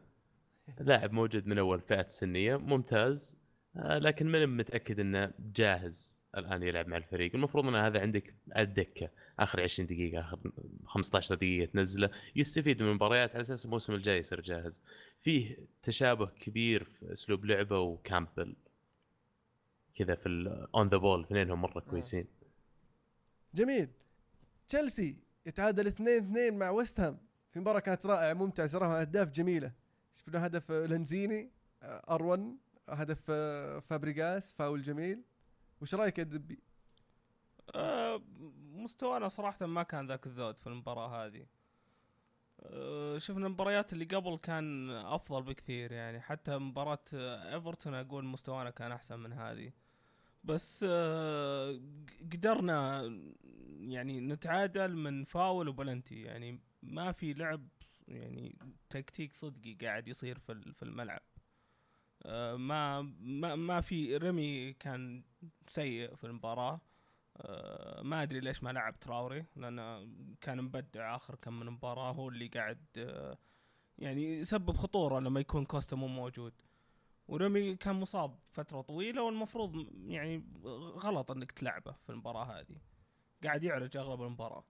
[0.79, 3.37] لاعب موجود من أول فئات سنيه ممتاز.
[3.77, 8.67] آه، لكن من متأكد إنه جاهز الآن يلعب مع الفريق؟ المفروض إن هذا عندك على
[8.67, 9.09] الدكة.
[9.39, 10.39] آخر 20 دقيقة آخر
[10.85, 12.09] 15 دقيقة تنزله.
[12.35, 14.81] يستفيد من المباريات على أساس الموسم الجاي يصير جاهز.
[15.21, 18.55] فيه تشابه كبير في أسلوب لعبه وكامبل.
[19.95, 20.29] كذا في
[20.75, 22.25] on the ball اثنينهم مرة كويسين.
[23.55, 23.89] جميل.
[24.67, 27.17] تشيلسي يتعادل 2-2 مع ويست هام
[27.51, 29.71] في مباراة كانت رائعة ممتعة صراحة أهداف جميلة.
[30.13, 31.51] شفنا هدف آه، لانزيني
[31.83, 32.39] 1
[32.89, 35.21] هدف آه، فابريغاس فاول جميل.
[35.81, 36.59] وش رأيك يا دبي؟
[37.75, 38.21] آه،
[38.73, 41.45] مستوانا صراحة ما كان ذاك الزود في المباراة هذه.
[42.59, 46.21] آه، شفنا المباريات اللي قبل كان أفضل بكثير يعني.
[46.21, 49.71] حتى مباراة آه، إيفرتون أقول مستوانا كان أحسن من هذه.
[50.45, 51.79] بس آه،
[52.33, 53.01] قدرنا
[53.79, 57.67] يعني نتعادل من فاول وبلنتي يعني ما في لعب
[58.07, 58.55] يعني
[58.89, 61.21] تكتيك صدقي قاعد يصير في ال- في الملعب.
[62.25, 65.23] آه، ما ما ما في رمي كان
[65.67, 66.81] سيء في المباراة.
[67.37, 70.07] آه، ما أدري ليش ما لعب تراوري لأنه
[70.41, 72.79] كان مبدع آخر كم من مباراه هو اللي قاعد
[73.97, 76.53] يعني يسبب خطورة لما يكون كوستا مو موجود.
[77.27, 80.43] ورمي كان مصاب فترة طويلة والمفروض يعني
[80.97, 82.77] غلط انك تلعبه في المباراة هذه.
[83.43, 84.63] قاعد يعرج اغلب المباراة.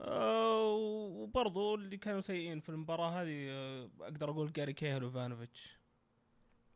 [0.00, 5.78] آه، وبرضو اللي كانوا سيئين في المباراة هذه آه، أقدر أقول جاري كيهل وفانوفيتش.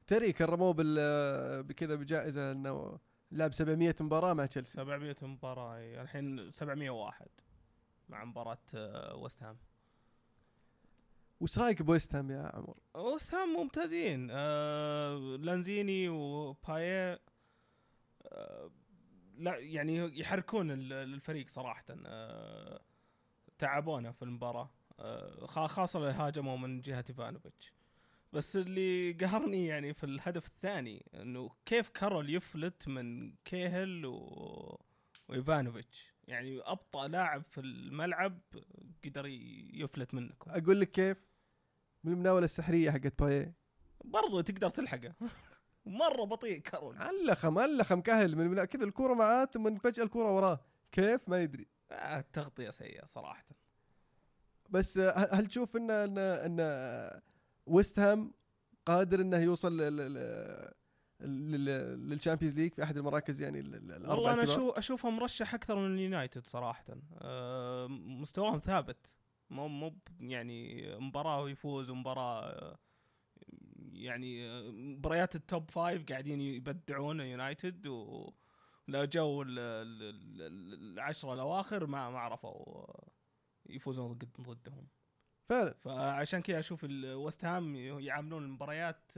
[0.07, 2.99] تري كرموه بال آه، بكذا بجائزة انه
[3.33, 4.73] لعب 700 مباراة مع تشيلسي.
[4.73, 5.79] 700 مباراة.
[6.03, 7.29] الحين 701
[8.09, 8.59] مع مباراة
[9.15, 9.57] وست هام.
[11.43, 12.75] وش رأيك بويست هام يا عمر؟
[13.35, 14.29] هام ممتازين.
[14.31, 17.21] آه لانزيني وباية
[18.27, 18.71] آه
[19.39, 21.85] لا يعني يحركون ال- الفريق صراحة.
[22.07, 22.81] آه
[23.59, 24.71] تعبونا في المباراة.
[25.01, 27.73] آه خا- خاصة اللي هاجموا من جهة إيفانوفيتش.
[28.33, 34.81] بس اللي قهرني يعني في الهدف الثاني إنه كيف كارول يفلت من كيهل و...
[35.29, 36.13] وإيفانوفيتش.
[36.29, 38.41] يعني أبطأ لاعب في الملعب
[39.05, 39.27] قدر
[39.75, 40.51] يفلت منكم.
[40.51, 41.32] أقول لك كيف؟
[42.05, 43.55] من المناولة السحرية حقت بايه
[44.05, 45.15] برضو تقدر تلحقه.
[45.87, 46.97] مرة بطيء كارول.
[46.97, 50.61] علخم علخم كهل من كذا الكورة معاه ثم فجأة الكورة وراه.
[50.93, 51.67] كيف؟ ما يدري.
[51.91, 53.45] آه، التغطية سيئة صراحة.
[54.71, 57.23] بس آه، هل تشوف إن إن إن آه،
[57.67, 58.33] ويست هام
[58.87, 59.77] قادر إنه يوصل
[61.21, 65.55] لل Champions League في أحد المراكز يعني ال- ال- الاربعه والله أنا؟ أشوف اشوفها مرشح
[65.55, 66.85] أكثر من اليونايتد صراحة.
[67.19, 69.15] آه، مستواهم ثابت.
[69.53, 72.79] مو مو يعني مباراة ويفوز ومباراة
[73.93, 78.31] يعني مباريات ال top five قاعدين يبدعون اليونايتد و
[78.89, 80.03] لا جو ال- ال-
[80.43, 82.87] ال- العشرة الأواخر ما ما عرفوا
[83.67, 84.89] يفوزون ضد- ضدهم.
[85.49, 85.73] فعلا.
[85.81, 89.13] فعشان كذا أشوف الوست هام يعاملون المباريات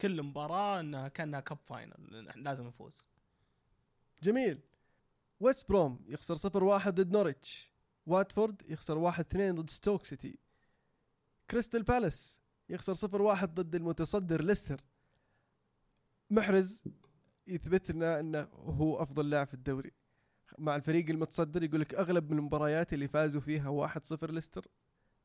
[0.00, 3.04] كل مباراة إنها كأنها cup final لازم نفوز.
[4.22, 4.60] جميل.
[5.40, 7.71] ويست بروم يخسر 0-1 ضد نوريتش
[8.06, 10.38] واتفورد يخسر 1-2 ضد ستوك سيتي.
[11.50, 14.80] كريستال بالاس يخسر 0-1 ضد المتصدر ليستر.
[16.30, 16.84] محرز
[17.46, 19.92] يثبت لنا إنه هو أفضل لاعب في الدوري.
[20.58, 24.66] مع الفريق المتصدر يقول لك أغلب من المباريات اللي فازوا فيها 1-0 ليستر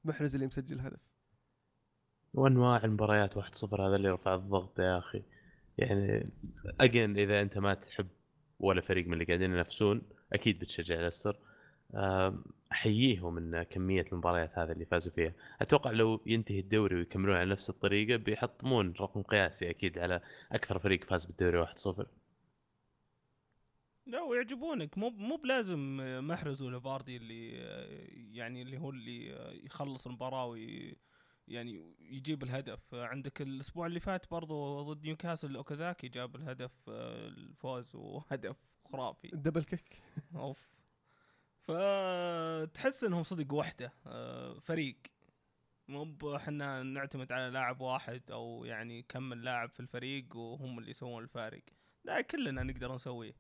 [0.04, 1.00] محرز اللي مسجل هدف
[2.34, 5.24] وانواع المباريات 1-0 هذا اللي رفع الضغط يا أخي.
[5.78, 6.32] يعني
[6.82, 8.08] اجين إذا أنت ما تحب
[8.60, 10.02] ولا فريق من اللي قاعدين ينافسون
[10.34, 11.40] أكيد بتشجع ليستر.
[12.72, 15.34] أحييهم إن كمية المباريات هذه اللي فازوا فيها.
[15.62, 20.22] أتوقع لو ينتهي الدوري ويكملون على نفس الطريقة بيحطمون رقم قياسي أكيد على
[20.52, 22.06] أكثر فريق فاز بالدوري 1-0
[24.06, 24.98] لا ويعجبونك.
[24.98, 25.98] مو مو بلازم
[26.28, 27.52] محرز ولا فاردي اللي
[28.38, 29.28] يعني اللي هو اللي
[29.66, 30.96] يخلص المباراة وي
[31.48, 32.94] يعني يجيب الهدف.
[32.94, 39.34] عندك الأسبوع اللي فات برضو ضد نيوكاسل أوكازاكي جاب الهدف الفوز وهدف خرافي.
[39.34, 40.02] ال double kick.
[40.36, 40.77] أوف.
[41.68, 44.98] فتحس إنهم صدق وحدة آه، فريق.
[45.88, 50.80] مو ب- إحنا نعتمد على لاعب واحد أو يعني كم من لاعب في الفريق وهم
[50.80, 51.62] اللي يسوون الفارق.
[52.04, 53.36] لا كلنا نقدر نسويه.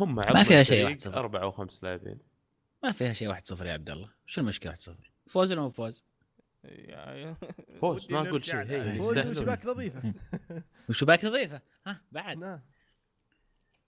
[0.00, 1.06] هم ما فيها شيء فريق 1-0.
[1.16, 2.18] أربع أو خمس لاعبين.
[2.82, 4.10] ما فيها شيء 1-0 يا عبد الله.
[4.26, 4.90] شو المشكلة 1-0
[5.26, 6.04] فوز ولا مو فوز؟
[7.80, 8.98] فوز، ما نرجع شيء، هي.
[9.00, 9.18] فوز.
[9.18, 10.14] وشباك نظيفة.
[10.88, 11.60] وشباك نظيفة.
[11.86, 12.38] ها بعد.
[12.38, 12.60] نعم.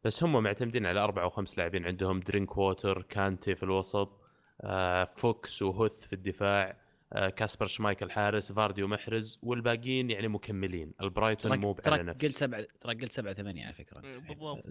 [0.05, 1.87] بس هم معتمدين على أربع أو خمس لاعبين.
[1.87, 4.21] عندهم درينكووتر كانتي في الوسط
[4.61, 6.77] آه، فوكس وهوث في الدفاع
[7.13, 10.93] آه، كاسبر شمايكل حارس فاردي ومحرز والباقيين يعني مكملين.
[11.01, 12.25] ألبرايتون مو على نفس.
[12.25, 14.01] قلت سبعة ترى قلت سبعة ثمانية على فكرة.
[14.01, 14.65] بالضبط.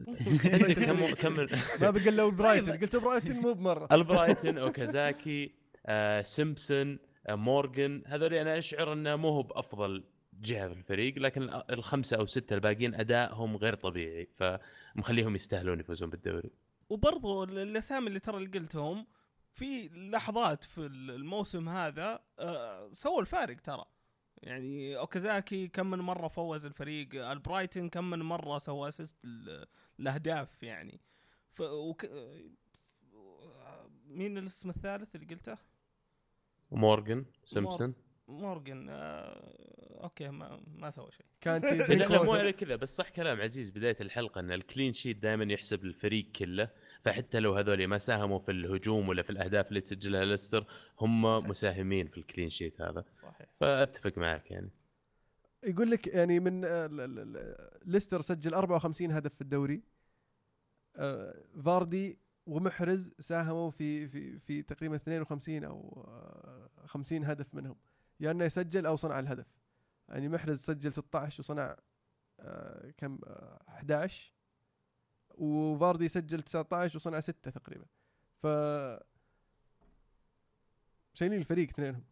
[0.86, 1.36] كم كم
[1.82, 3.88] ما بقى ألبرايتن قلت ألبرايتن مو بمرة.
[3.92, 5.52] البرايتون أوكازاكي
[5.86, 10.04] آه، سيمبسون مورغان هذول أنا أشعر إنه مو هو بأفضل
[10.41, 16.10] جهة في الفريق لكن ال- الخمسة أو ستة الباقيين أدائهم غير طبيعي فمخليهم يستاهلون يفوزون
[16.10, 16.52] بالدوري.
[16.89, 19.08] وبرضو ال- الأسامي اللي ترى اللي قلتهم
[19.54, 23.86] في لحظات في الموسم هذا آه، سووا الفارق ترى.
[24.43, 29.65] يعني أوكازاكي كم من مرة فوز الفريق ألبرايتن كم من مرة سوى assist ال-
[30.00, 31.00] الاهداف يعني.
[31.54, 32.06] ف وك...
[32.06, 32.50] آه،
[34.08, 35.58] مين الاسم الثالث اللي قلته؟
[36.71, 37.93] مورغان سيمبسون.
[38.28, 39.54] مورجن آه...
[40.04, 41.26] okay ما ما سوى شيء.
[41.42, 42.34] كانتي لا مو.
[42.34, 46.32] على كذا بس صح كلام عزيز بداية الحلقة إن ال clean sheet دائما يحسب للفريق
[46.32, 46.70] كله
[47.02, 50.66] فحتى لو هذول ما ساهموا في الهجوم ولا في الأهداف اللي تسجلها ليستر
[51.00, 53.06] هم مساهمين في الكلين شيت هذا.
[53.22, 53.48] صحيح.
[53.60, 54.70] فأتفق معك يعني.
[55.63, 59.82] يقول لك يعني من آه، ال- ال- ال- ليستر سجل 54 هدف في الدوري.
[60.96, 61.36] آه،
[61.66, 67.76] فاردي ومحرز ساهموا في في في تقريبا 52 أو آه، 50 هدف منهم.
[68.19, 69.45] يا يعني إنه يسجل أو صنع الهدف.
[70.10, 71.77] يعني محرز سجل 16 وصنع
[72.39, 74.34] آه، كم آه، 11
[75.30, 77.86] وفاردي سجل 19 وصنع 6 تقريبا.
[78.43, 78.47] ف
[81.13, 82.03] شايلين الفريق اثنينهم.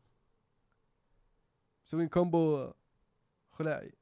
[1.88, 2.72] مسوين كومبو
[3.52, 3.94] خلاعي.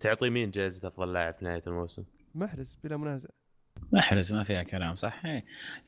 [0.00, 2.04] تعطي مين جائزة افضل لاعب في نهاية الموسم؟
[2.34, 3.28] محرز بلا منازع.
[3.92, 5.44] محرز ما فيها كلام صح؟ إيه.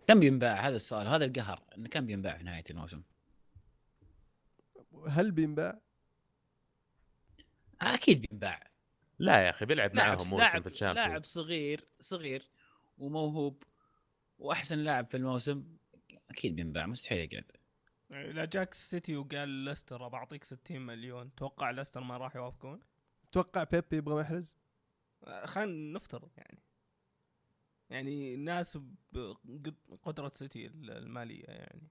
[0.06, 3.02] كم بينباع هذا السؤال هذا القهر انه كم بينباع في نهاية الموسم؟
[5.08, 5.80] هل بينباع؟
[7.80, 8.70] أكيد بينباع.
[9.18, 12.50] لا يا أخي بيلعب لاعب معاهم موسم لاعب في لاعب ال Champions صغير صغير
[12.98, 13.62] وموهوب
[14.38, 15.76] وأحسن لاعب في الموسم
[16.30, 17.44] أكيد بينباع مستحيل يقعد.
[18.10, 21.34] لا جاك سيتي وقال ليستر بعطيك 60 مليون.
[21.34, 22.80] توقع ليستر ما راح يوافقون؟
[23.32, 24.56] توقع بيب يبغى محرز؟
[25.24, 26.62] آه، خلينا نفترض يعني.
[27.90, 28.78] يعني ناس
[29.12, 31.88] بقدرة سيتي المالية يعني.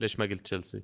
[0.00, 0.82] ليش ما قلت تشيلسي؟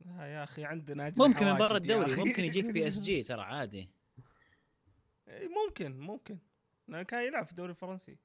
[0.00, 2.16] لا يا أخي عندنا ممكن من برا الدوري.
[2.16, 3.90] ممكن يجيك PSG ترى عادي.
[5.28, 6.38] ممكن ممكن.
[6.88, 8.18] لأنه كان يلعب في الدوري الفرنسي.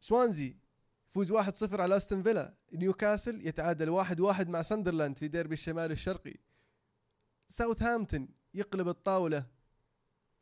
[0.00, 0.56] سوانزي
[1.08, 2.54] فوز 1-0 على أستون فيلا.
[2.72, 6.34] نيوكاسل يتعادل 1-1 مع ساندرلاند في ديربي الشمال الشرقي.
[7.48, 9.46] ساوثهامبتون يقلب الطاولة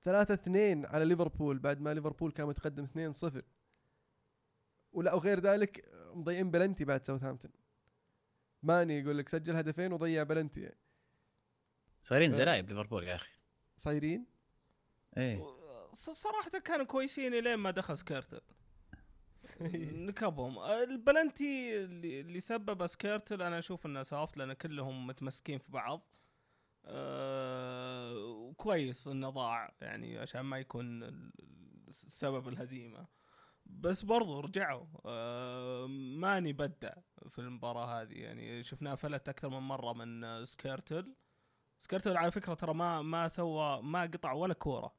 [0.02, 3.42] 3 2 على ليفربول بعد ما ليفربول كان متقدم 2 0
[4.92, 7.50] ولا وغير ذلك مضيعين بلنتي بعد ساوثهامبتون.
[8.64, 10.60] ماني يقول لك سجل هدفين وضيع بلنتي.
[10.60, 10.78] يعني.
[12.02, 13.32] صايرين زلايب ليفربول يا أخي.
[13.76, 14.26] صايرين؟
[15.16, 15.42] إيه.
[15.92, 18.40] ص- صراحة كانوا كويسين إلين ما دخل سكيرتل.
[20.06, 20.58] نكبهم.
[20.58, 26.02] البلنتي اللي اللي سبب سكيرتل أنا أشوف إنه soft لأن كلهم متمسكين في بعض.
[26.86, 31.10] أه وكويس إنه ضاع يعني عشان ما يكون
[31.90, 33.06] سبب الهزيمة.
[33.66, 34.86] بس برضو رجعوا.
[35.06, 35.86] أه
[36.18, 36.92] ماني أبدع
[37.28, 38.12] في المباراة هذه.
[38.12, 41.14] يعني شفناه فلت أكثر من مرة من آه، سكيرتل.
[41.78, 44.94] سكيرتل على فكرة ترى ما ما سوى ما قطع ولا كورة.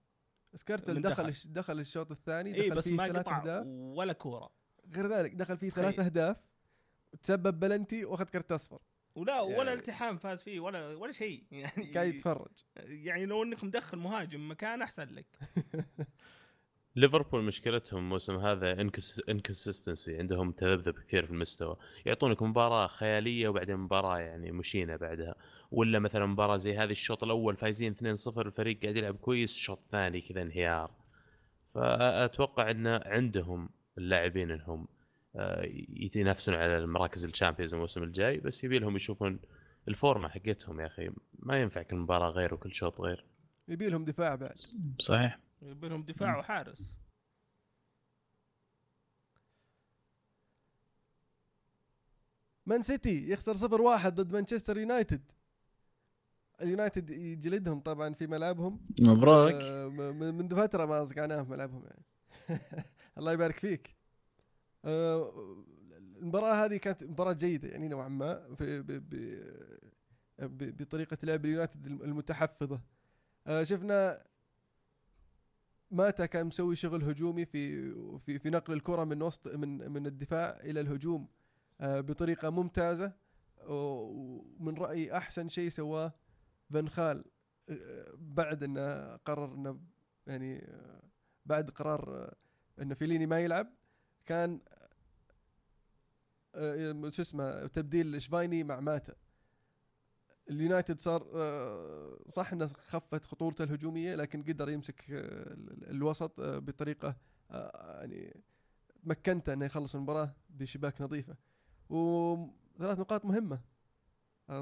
[0.55, 1.53] سكيرتل من دخل دخل.
[1.53, 3.65] دخل الشوط الثاني اي دخل بس فيه ما ثلاث قطع أهداف.
[3.67, 4.51] ولا كورة.
[4.95, 5.69] غير ذلك دخل فيه.
[5.69, 6.37] ثلاث أهداف
[7.23, 8.79] تسبب بلنتي وأخذ كرت أصفر.
[9.15, 11.43] ولا ولا يعني- التحام فاز فيه ولا ولا شيء.
[11.51, 12.51] يعني قاعد يتفرج.
[12.75, 15.39] يعني لو إنك مدخل مهاجم مكان أحسن لك.
[16.95, 18.81] ليفربول مشكلتهم الموسم هذا
[19.29, 21.77] inconsistency عندهم تذبذب كثير في المستوى.
[22.05, 25.35] يعطونك مباراة خيالية وبعدين مباراة يعني مشينة بعدها.
[25.71, 30.21] ولا مثلا مباراة زي هذه الشوط الأول فايزين 2-0 الفريق قاعد يلعب كويس الشوط الثاني
[30.21, 30.91] كذا انهيار.
[31.73, 34.87] فأتوقع إن عندهم اللاعبين إنهم
[35.35, 39.39] آه، يتنافسون على المراكز الشامبيونز الموسم الجاي بس يبي لهم يشوفون
[39.87, 41.09] الفورمة حقتهم يا أخي.
[41.39, 43.25] ما ينفع كل مباراة غير وكل شوط غير.
[43.67, 44.57] يبي لهم دفاع بعد.
[44.99, 45.44] صحيح.
[45.61, 46.93] يبي لهم دفاع وحارس.
[52.65, 55.31] مان سيتي يخسر 0 1 ضد مانشستر يونايتد.
[56.61, 58.79] اليونايتد يجلدهم طبعا في ملعبهم.
[59.01, 59.53] مبروك.
[59.61, 62.05] آه، م- م- منذ فترة ما صقعناهم في ملعبهم يعني.
[63.17, 63.95] الله يبارك فيك.
[64.85, 65.33] آه،
[66.17, 69.15] المباراة هذه كانت مباراة جيدة يعني نوعا ما في ب ب
[70.39, 72.81] ب بطريقة لعب اليونايتد المتحفظة.
[73.47, 74.23] آه، شفنا
[75.91, 80.59] ماتا كان مسوي شغل هجومي في في في نقل الكرة من وسط من من الدفاع
[80.63, 81.27] إلى الهجوم
[81.81, 83.13] آه، بطريقة ممتازة
[83.67, 86.13] ومن رأيي أحسن شيء سواه
[86.69, 87.25] فان خال
[87.69, 89.79] آه، بعد إنه قرر إنه
[90.27, 91.01] يعني آه،
[91.45, 92.33] بعد قرار
[92.81, 93.67] إنه فيليني ما يلعب
[94.25, 94.59] كان
[97.09, 99.13] شو اسمه تبديل شفايني مع ماتا.
[100.49, 105.15] اليونايتد صار آه، صح إنه خفت خطورته الهجومية لكن قدر يمسك آه،
[105.53, 107.15] ال- الوسط آه، بطريقة
[107.49, 108.41] يعني
[109.03, 111.35] مكنته إنه يخلص المباراة بشباك نظيفة.
[111.89, 113.59] وثلاث نقاط مهمة.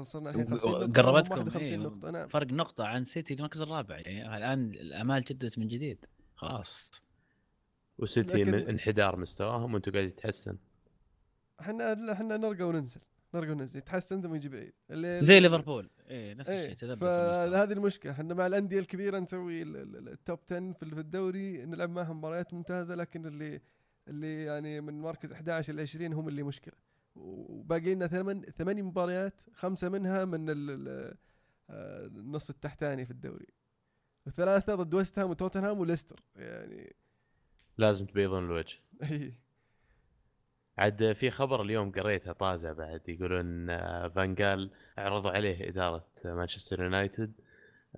[0.02, 3.98] صرنا الحين 50 نقطة قربتكم 51 نقطة نعم فرق نقطة عن سيتي المركز الرابع.
[3.98, 6.04] يعني الآن الآمال جدت من جديد.
[6.34, 6.90] خلاص.
[7.98, 10.56] وسيتي لكن- من انحدار مستواهم وأنتم قاعد يتحسن
[11.60, 13.00] إحنا إحنا نرقى وننزل.
[13.34, 14.72] نرقى وننزل يتحسن ثم يجي بعيد.
[14.90, 15.90] اللي زي ليفربول.
[16.08, 17.00] إيه نفس إيه الشيء تذبذب.
[17.00, 18.12] فهذه المشكلة.
[18.12, 22.18] إحنا مع الأندية الكبيرة نسوي ال- ال- ال- التوب 10 في في الدوري نلعب معهم
[22.18, 23.60] مباريات ممتازة لكن اللي
[24.08, 26.74] اللي يعني من مركز 11 ل 20 هم اللي مشكلة.
[27.16, 31.14] وباقي لنا ثمان ثماني مباريات خمسة منها من ال- ال-
[31.70, 33.46] آه، النص التحتاني في الدوري.
[34.26, 36.20] وثلاثة ضد ويست هام وتوتنهام وليستر.
[36.36, 36.96] يعني
[37.78, 38.78] لازم تبيضون الوجه.
[39.10, 39.43] إيه.
[40.78, 43.66] عاد في خبر اليوم قريته طازة بعد يقولون
[44.08, 47.32] فانجال عرضوا عليه إدارة مانشستر يونايتد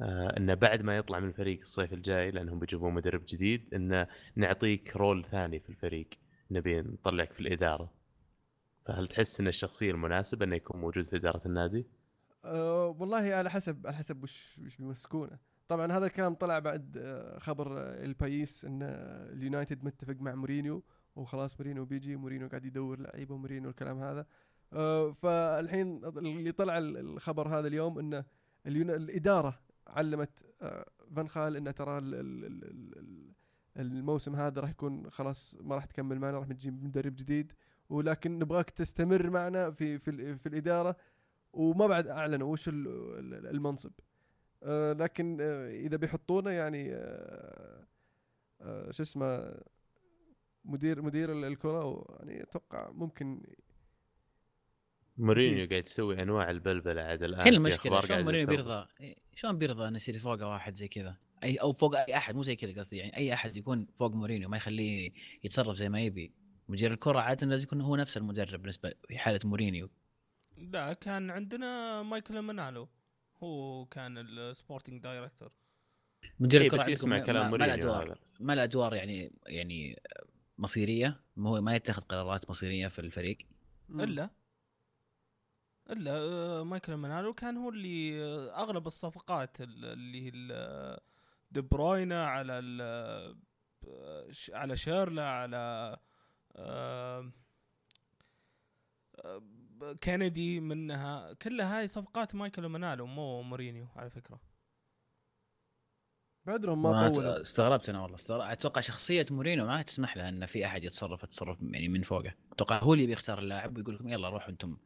[0.01, 4.97] آه، إنه بعد ما يطلع من الفريق الصيف الجاي لأنهم بيجيبون مدرب جديد انه نعطيك
[4.97, 6.09] role ثاني في الفريق
[6.51, 7.93] نبي نطلعك في الإدارة
[8.87, 11.87] فهل تحس إن الشخصية المناسبة إنه يكون موجود في إدارة النادي؟
[12.45, 17.39] أه والله على حسب على حسب وش وش بيمسكونه طبعا هذا الكلام طلع بعد آه،
[17.39, 18.83] خبر البايس إن
[19.33, 20.83] اليونايتد متفق مع مورينيو
[21.17, 24.27] وخلاص مورينيو بيجي مورينيو قاعد يدور لعيبة ومورينيو الكلام هذا.
[24.73, 28.25] أه فالحين اللي طلع ال- الخبر هذا اليوم ان
[28.67, 30.87] اليون- الإدارة علمت آه،
[31.17, 33.33] فان جال ان ترى ال- ال- ال- ال- ال-
[33.99, 37.53] الموسم هذا راح يكون خلاص ما راح تكمل معنا راح نجيب مدرب جديد.
[37.91, 40.97] ولكن نبغاك تستمر معنا في في, في الإدارة.
[41.53, 42.89] وما بعد أعلنوا وش ال-
[43.19, 43.93] ال- المنصب.
[44.63, 47.87] آه، لكن آه، إذا بيحطونه يعني آه،
[48.61, 49.55] آه، شو اسمه
[50.67, 53.43] مدير مدير ال- الكرة يعني أتوقع ممكن
[55.17, 58.47] مورينيو قاعد يسوي أنواع البلبلة عاد الآن هي المشكلة شلون مورينيو.
[58.47, 62.35] بيرضى؟ إيه، شلون بيرضى إنه يصير فوقه واحد زي كذا؟ اي أو فوق أي أحد
[62.35, 65.13] مو زي كذا قصدي يعني أي أحد يكون فوق مورينيو ما يخليه
[65.45, 66.33] يتصرف زي ما يبي.
[66.69, 69.91] مدير الكرة عادة لازم يكون هو نفس المدرب بالنسبة في حالة مورينيو.
[70.57, 72.89] لا كان عندنا مايكل منالو
[73.43, 75.53] هو كان ال sporting director
[76.41, 78.95] مدير إيه الكرة بس يسمع ما- كلام ما- ما مورينيو له ادوار ما له ادوار
[78.95, 79.97] يعني يعني
[80.59, 83.39] مصيرية ما هو ما يتخذ قرارات مصيرية في الفريق.
[83.91, 84.31] إلا
[85.91, 91.01] إلا آه، مايكل منالو كان هو اللي آه، أغلب الصفقات ال- اللي هي ال-
[91.51, 92.53] دي بروينا على
[94.53, 95.97] على شورلا على
[96.57, 97.33] آه،
[99.25, 99.43] آه،
[100.01, 104.41] كينيدي منها كلها هاي صفقات مايكل منالو مو مورينيو على فكرة.
[106.47, 107.41] بعدهم ما ما طولوا.
[107.41, 111.59] استغربت أنا والله استغربت أتوقع شخصية مورينيو ما تسمح له إن في أحد يتصرف تصرف
[111.63, 112.35] يعني من فوقه.
[112.53, 114.77] أتوقع هو اللي بيختار اللاعب ويقول لكم يلا روحوا أنتم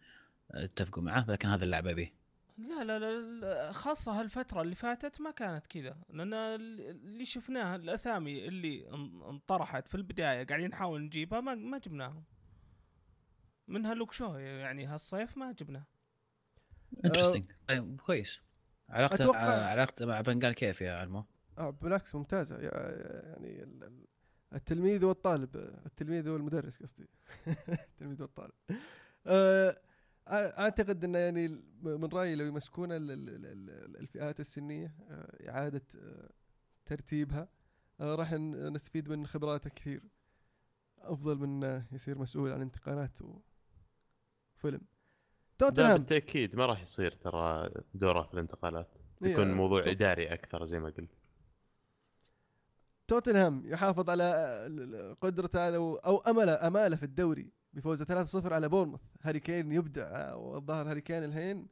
[0.50, 2.12] آه، اتفقوا معاه لكن هذا اللاعب أبيه.
[2.58, 5.96] لا لا لا, خاصة هالفترة اللي فاتت ما كانت كذا.
[6.10, 12.24] لأن اللي شفناه الأسامي اللي ان- انطرحت في البداية قاعدين نحاول نجيبها ما, ما جبناهم.
[13.68, 15.84] منها لوك شو يعني هالصيف ما جبناه.
[17.04, 18.40] interesting طيب كويس.
[18.88, 19.36] علاقته أتوقع-
[19.70, 21.24] علاقته مع فنجال كيف يا علمو؟
[21.58, 22.58] آه بالعكس ممتازة.
[22.58, 22.70] يع-
[23.30, 24.06] يعني ال- ال-
[24.54, 27.08] التلميذ والطالب التلميذ والمدرس قصدي.
[27.92, 28.52] التلميذ والطالب
[29.26, 29.76] آه،
[30.28, 31.48] أعتقد إنه يعني
[31.82, 36.30] من رأيي لو يمسكون ال- ال- ال- ال- الفئات السنية آه، إعادة آه،
[36.84, 37.48] ترتيبها
[38.00, 40.02] آه، راح نستفيد من خبراته كثير.
[40.98, 43.18] أفضل من يصير مسؤول عن انتقالات
[44.56, 44.80] وفيلم
[45.58, 45.96] توتنهام.
[45.96, 48.98] بالتأكيد ما راح يصير ترى دوره في الانتقالات.
[49.24, 51.10] إيه، يكون موضوع إداري أكثر زي ما قلت.
[53.10, 59.72] توتنهام يحافظ على قدرته أو امله أماله في الدوري بفوزه 3-0 على بورنموث هاري كين
[59.72, 61.66] يبدع والظاهر هاري كين الحين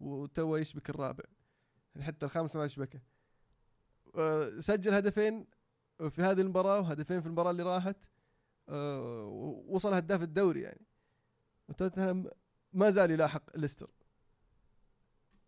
[0.00, 1.24] وتو يشبك الرابع.
[1.94, 3.00] يعني حتى الخامس ما يشبكه.
[4.14, 5.46] آه، سجل هدفين
[6.10, 7.96] في هذه المباراة وهدفين في المباراة اللي راحت.
[8.68, 10.86] آه، ووصل هداف الدوري يعني.
[11.68, 12.30] وتوتنهام
[12.72, 13.90] ما زال يلاحق ليستر.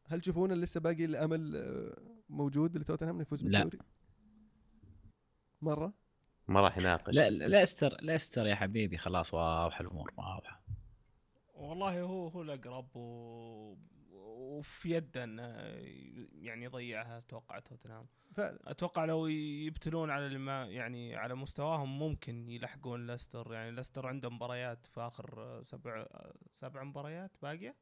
[0.06, 1.96] هل تشوفون لسه باقي الأمل آه،
[2.28, 3.70] موجود لتوتنهام يفوز لا.
[5.62, 5.92] مرة؟
[6.48, 7.14] ما راح يناقش.
[7.14, 10.62] لا لا ليستر ليستر يا حبيبي خلاص واضحه الأمور واضحه
[11.54, 13.76] والله هو هو الأقرب و...
[14.12, 15.42] وفي يده إنه
[16.32, 18.06] يعني يضيعها أتوقع توتنهام.
[18.34, 23.52] فعلا أتوقع لو يبتلون على الما يعني على مستواهم ممكن يلحقون ليستر.
[23.52, 26.06] يعني ليستر عنده مباريات في آخر سبع
[26.54, 27.76] سبع مباريات باقية؟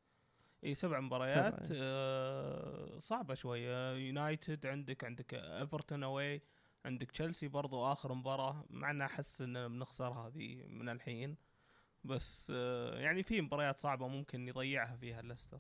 [0.65, 3.93] إي سبع مباريات سبعة، آه صعبة شوية.
[3.95, 6.43] يونايتد عندك عندك إيفرتون أواي.
[6.85, 11.37] عندك تشيلسي برضو آخر مباراة مع ان أحس إن بنخسر هذه من الحين.
[12.05, 15.59] بس آه يعني في مباريات صعبة ممكن يضيعها فيها ليستر.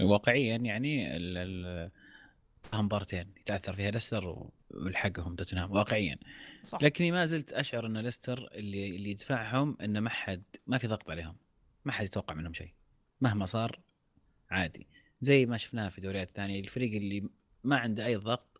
[0.00, 1.90] واقعيا يعني ال- ال-
[2.74, 6.18] مبارتين يتأثر فيها ليستر ويلحقهم توتنهام واقعيا.
[6.62, 6.82] صح.
[6.82, 11.10] لكني ما زلت أشعر إن ليستر اللي اللي يدفعهم إنه ما حد ما في ضغط
[11.10, 11.36] عليهم.
[11.84, 12.72] ما حد يتوقع منهم شيء.
[13.20, 13.80] مهما صار
[14.50, 14.86] عادي.
[15.20, 17.28] زي ما شفناها في دوريات ثانية الفريق اللي
[17.64, 18.51] ما عنده أي ضغط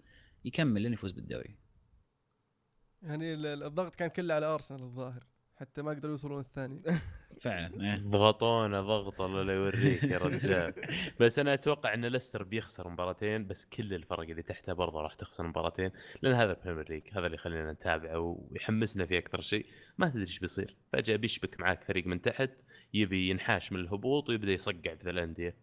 [0.45, 1.57] يكمل لين يفوز بالدوري.
[3.03, 5.25] يعني ال- ال- الضغط كان كله على أرسنال الظاهر
[5.57, 6.83] حتى ما قدروا يوصلون الثاني.
[7.43, 7.95] فعلا إيه.
[8.03, 10.75] ضغطونا ضغط الله لا يوريك يا رجال.
[11.21, 15.47] بس أنا أتوقع إن ليستر بيخسر مباراتين بس كل الفرق اللي تحته برضه راح تخسر
[15.47, 15.91] مباراتين
[16.23, 18.19] لأن هذا البريمير ليج هذا اللي يخلينا نتابعه
[18.51, 19.67] ويحمسنا فيه أكثر شيء.
[19.99, 20.77] ما تدري إيش بيصير.
[20.93, 22.51] فجأة بيشبك معاك فريق من تحت
[22.95, 25.57] يبي ينحاش من الهبوط ويبدأ يصقع في الأندية.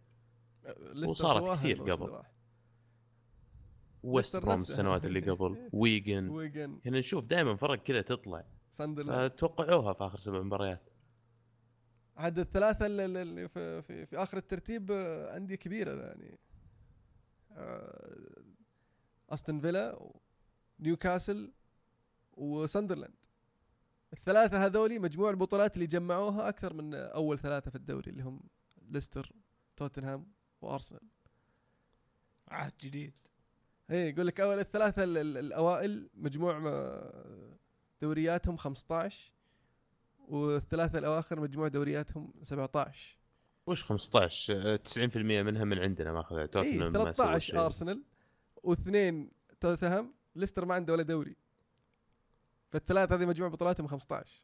[1.08, 2.22] وصارت كثير قبل.
[4.04, 4.60] ويست بروم.
[4.60, 5.70] السنوات اللي قبل.
[5.74, 6.30] ويجن.
[6.30, 6.80] ويجن.
[6.80, 8.46] كنا نشوف دائما فرق كذا تطلع.
[8.72, 9.32] ساندرلاند.
[9.32, 10.82] توقعوها في آخر سبع مباريات.
[12.18, 16.40] عاد الثلاثة اللي- اللي في, في, في آخر الترتيب آه، أندية كبيرة يعني.
[17.52, 18.44] آه،
[19.30, 20.10] أستون فيلا
[20.80, 21.54] نيوكاسل
[22.34, 23.14] وساندرلاند.
[24.14, 28.40] الثلاثة هذولي مجموع البطولات اللي جمعوها أكثر من أول ثلاثة في الدوري اللي هم
[28.82, 29.32] ليستر
[29.78, 30.26] توتنهام
[30.62, 31.02] وأرسنال.
[32.48, 33.14] عهد جديد.
[33.92, 37.12] إيه يقول لك أول الثلاثة ال- ال- الأوائل مجموع ما-
[38.02, 39.32] دورياتهم 15
[40.28, 43.18] والثلاثة الأواخر مجموع دورياتهم 17
[43.68, 47.60] وش 15 آه، 90% منها من عندنا ماخذها اي توتنهام سوى 13 شيء.
[47.60, 48.04] أرسنال
[48.64, 51.36] واثنين توتنهام ليستر ما عنده ولا دوري.
[52.72, 54.42] فالثلاثة هذه مجموع بطولاتهم 15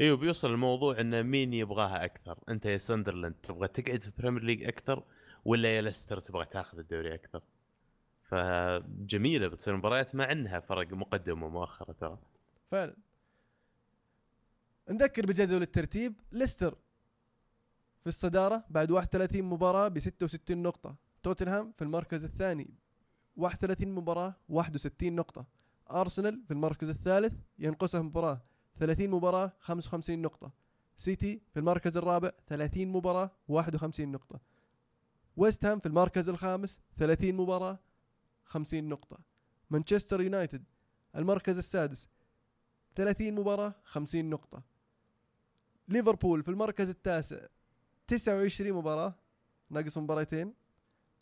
[0.00, 4.64] إيوه بيوصل الموضوع انه مين يبغاها أكثر؟ أنت يا ساندرلاند تبغى تقعد في البريمير ليج
[4.64, 5.04] أكثر
[5.48, 7.42] ولا يا ليستر تبغى تاخذ الدوري أكثر؟
[8.22, 12.18] فجميلة بتصير مباريات مع إنها فرق مقدم ومؤخرة ترى.
[12.70, 12.96] فعلا.
[14.90, 16.78] نذكر بجدول الترتيب ليستر
[18.00, 20.96] في الصدارة بعد 31 مباراة ب 66 نقطة.
[21.22, 22.70] توتنهام في المركز الثاني
[23.36, 25.46] 31 مباراة 61 نقطة.
[25.90, 28.40] أرسنال في المركز الثالث ينقصه مباراة
[28.78, 30.52] 30 مباراة 55 نقطة.
[30.96, 34.40] سيتي في المركز الرابع 30 مباراة 51 نقطة.
[35.38, 37.78] ويست هام في المركز الخامس 30 مباراة
[38.44, 39.18] 50 نقطة.
[39.70, 40.64] مانشستر يونايتد
[41.16, 42.08] المركز السادس
[42.96, 44.62] 30 مباراة 50 نقطة.
[45.88, 47.46] ليفربول في المركز التاسع
[48.06, 49.14] 29 مباراة
[49.70, 50.54] ناقص مباراتين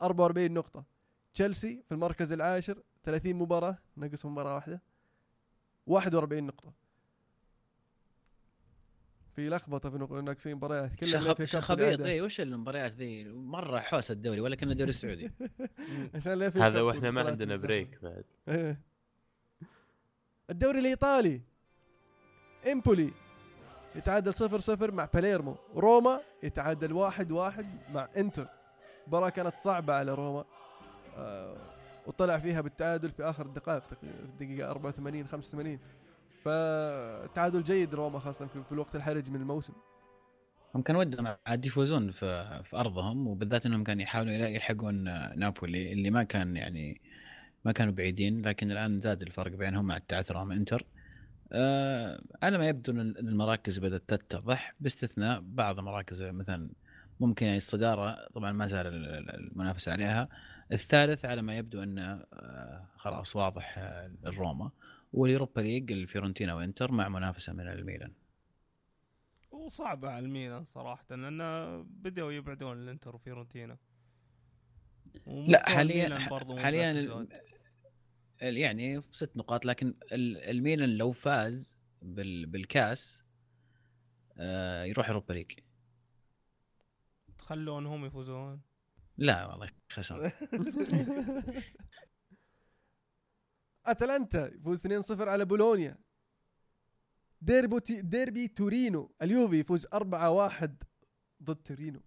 [0.03, 0.85] 44 نقطة.
[1.35, 4.81] تشيلسي في المركز العاشر 30 مباراة نقص مباراة واحدة
[5.87, 6.73] 41 نقطة.
[9.37, 10.95] في لخبطة في ناقصين مباريات.
[10.95, 12.01] كلها شخب شخبيط.
[12.01, 15.33] اي وش المباريات ذي؟ مرة حوسة الدوري ولا كنا الدوري السعودي.
[16.15, 17.57] عشان هذا وإحنا ما عندنا.
[17.57, 18.25] break بعد.
[18.49, 18.81] إيه.
[20.51, 21.41] الدوري الإيطالي.
[22.73, 23.13] إمبولي.
[23.97, 28.49] يتعادل 0 0 مع باليرمو روما يتعادل 1 1 مع إنتر.
[29.07, 30.45] مباراة كانت صعبة على روما.
[31.17, 31.57] آه
[32.07, 35.79] وطلع فيها بالتعادل في آخر الدقائق في الدقيقة 84 85
[36.47, 39.73] فتعادل جيد روما خاصة في, في الوقت الحرج من الموسم.
[40.75, 45.05] هم كان ودهم عاد يفوزون في, في أرضهم وبالذات إنهم كانوا يحاولوا يلحقون
[45.39, 47.01] نابولي اللي ما كان يعني
[47.65, 50.85] ما كانوا بعيدين لكن الآن زاد الفرق بينهم مع التعثر امام إنتر.
[51.53, 54.75] آه على ما يبدو إن المراكز بدأت تتضح.
[54.81, 56.71] باستثناء بعض المراكز مثلا
[57.21, 60.29] ممكن يعني الصدارة طبعا ما زال ال- ال- المنافسه عليها.
[60.73, 64.71] الثالث على ما يبدو إنه آه خلاص واضح آه الروما
[65.17, 68.13] وال Europa League الفيورنتينا وانتر مع منافسة من الميلان.
[69.51, 71.39] وصعبة على الميلان صراحة لأن
[71.83, 73.79] بدأوا يبعدون الانتر وفيورنتينا.
[75.27, 76.19] ومستوى حاليا
[76.59, 76.93] حاليا
[78.41, 83.23] يعني ست نقاط لكن ال- الميلان لو فاز بال بالكاس
[84.39, 85.53] آه يروح Europa League.
[87.39, 88.61] تخلونهم يفوزون؟
[89.19, 90.31] لا والله خسر
[93.91, 95.99] أتلانتا يفوز 2-0 على بولونيا.
[97.43, 100.71] ديربو تي ديربي تورينو اليوفي يفوز 4-1
[101.43, 102.01] ضد تورينو.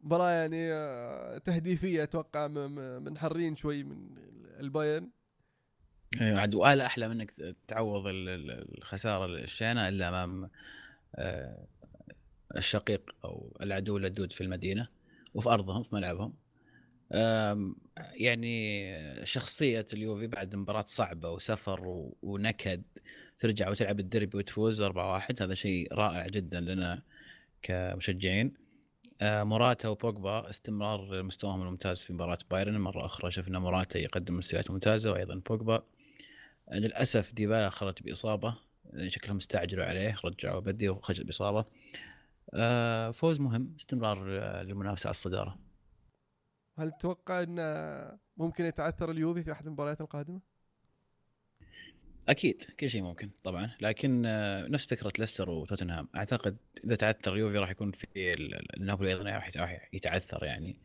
[0.00, 2.46] مباراة يعني آه، تهديفية أتوقع
[2.98, 4.16] منحرين شوي من
[4.60, 5.10] البايرن.
[6.20, 10.50] أيوة، عاد ولا أحلى منك تعوض ال- ال- الخسارة الشينه إلا أمام
[11.14, 11.66] آه
[12.56, 14.88] الشقيق أو العدو اللدود في المدينة
[15.34, 16.34] وفي أرضهم في ملعبهم.
[18.14, 22.82] يعني شخصية اليوفي بعد مباراة صعبة وسفر ونكد
[23.38, 27.02] ترجع وتلعب الديربي وتفوز 4-1 هذا شيء رائع جدا لنا
[27.62, 28.54] كمشجعين.
[29.20, 32.78] آه، موراتا وبوجبا استمرار مستواهم الممتاز في مباراة بايرن.
[32.78, 35.82] مرة أخرى شفنا موراتا يقدم مستويات ممتازة وأيضا بوجبا
[36.68, 38.54] آه، للأسف ديبالا خرج بإصابة
[38.92, 41.64] لأن شكلهم استعجلوا عليه رجعوا بدي وخرج بإصابة.
[42.54, 44.28] آه، فوز مهم استمرار
[44.62, 45.71] للمنافسه على الصدارة.
[46.78, 50.40] هل تتوقع إن آه، ممكن يتعثر اليوفي في أحد المباريات القادمة؟
[52.28, 56.08] أكيد كل شيء ممكن طبعا لكن آه، نفس فكرة ليستر وتوتنهام.
[56.16, 60.44] أعتقد إذا تعثر اليوفي راح يكون في ال- ال- نابولي أيضا راح يت- راح يتعثر
[60.44, 60.76] يعني.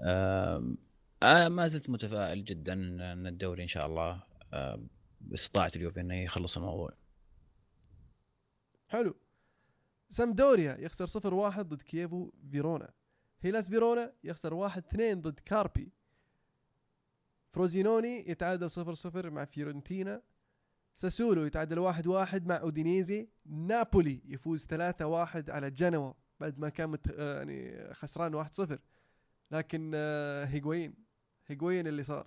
[0.00, 0.76] آم،
[1.22, 4.82] آه، ما زلت متفائل جدا إن الدوري إن شاء الله آه،
[5.20, 6.92] باستطاعه اليوفي إنه يخلص الموضوع.
[8.88, 9.16] حلو.
[10.08, 12.92] سامبدوريا يخسر 0-1 ضد كييفو فيرونا.
[13.44, 14.74] هيلاس فيرونا يخسر 1-2
[15.14, 15.92] ضد كاربي.
[17.50, 20.22] فروزينوني يتعادل 0-0 مع فيورنتينا.
[20.94, 23.28] ساسولو يتعادل 1-1 مع أودينيزي.
[23.46, 27.08] نابولي يفوز 3-1 على جنوا بعد ما كان مت...
[27.10, 28.78] آه، يعني خسران 1-0
[29.50, 30.94] لكن آه، هيغوين.
[31.46, 32.26] هيغوين اللي صار.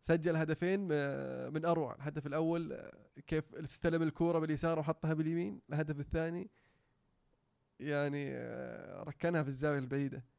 [0.00, 1.94] سجل هدفين آه، من أروع.
[1.94, 2.90] الهدف الأول
[3.26, 5.60] كيف استلم الكورة باليسار وحطها باليمين.
[5.70, 6.50] الهدف الثاني
[7.80, 8.34] يعني
[9.02, 10.31] ركنها في الزاوية البعيدة.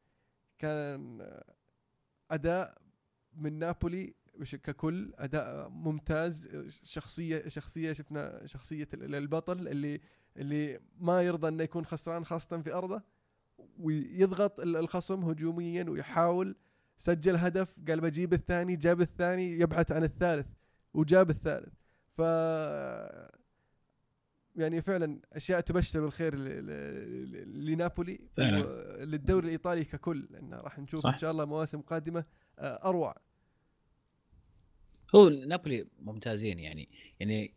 [0.64, 1.30] كان
[2.30, 2.78] أداء
[3.36, 4.14] من نابولي
[4.62, 6.48] ككل أداء ممتاز
[6.82, 10.00] شخصيه شخصية شفنا شخصية ال- البطل اللي
[10.36, 13.02] اللي ما يرضى إنه يكون خسران خاصة في أرضه
[13.78, 16.56] ويضغط ال- الخصم هجوميا ويحاول
[16.98, 20.46] سجل هدف قال بجيب الثاني جاب الثاني يبحث عن الثالث
[20.94, 21.72] وجاب الثالث.
[22.16, 22.20] ف
[24.56, 26.34] يعني فعلا أشياء تبشر بالخير
[27.44, 28.20] لنابولي.
[28.38, 31.12] للدوري الإيطالي ككل لأن راح نشوف صح.
[31.12, 32.24] إن شاء الله مواسم قادمة
[32.58, 33.16] آه، أروع.
[35.14, 36.88] هو نابولي ممتازين يعني.
[37.20, 37.54] يعني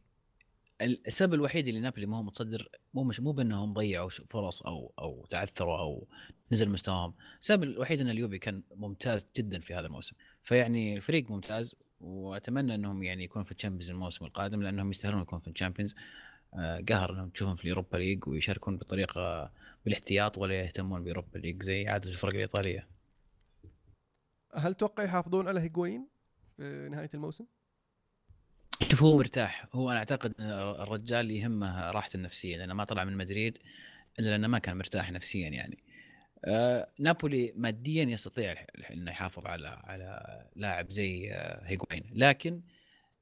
[0.81, 5.25] السبب الوحيد اللي نابولي ما هو متصدر مو مش مو بأنهم ضيعوا فرص أو أو
[5.29, 6.07] تعثروا أو
[6.51, 11.75] نزل مستواهم، السبب الوحيد إن اليوفي كان ممتاز جدا في هذا الموسم، فيعني الفريق ممتاز
[11.99, 15.91] وأتمنى إنهم يعني يكون في ال Champions الموسم القادم لأنهم يستاهلون يكون في ال Champions.
[15.93, 15.97] آه،
[16.89, 19.51] قهر انهم تشوفهم في ال Europa League ويشاركون بطريقة
[19.85, 22.87] بالاحتياط ولا يهتمون ب Europa League زي عادة الفرق الإيطالية.
[24.53, 26.07] هل تتوقع يحافظون على هيغوين
[26.57, 27.45] في نهاية الموسم؟
[28.91, 33.57] شوف هو مرتاح هو أنا أعتقد الرجال يهمه راحته النفسية لأنه ما طلع من مدريد
[34.19, 35.83] إلا لأنه ما كان مرتاح نفسيا يعني
[36.45, 42.76] آه نابولي ماديا يستطيع إنه يحافظ على على لاعب زي آه هيغوين لكن آه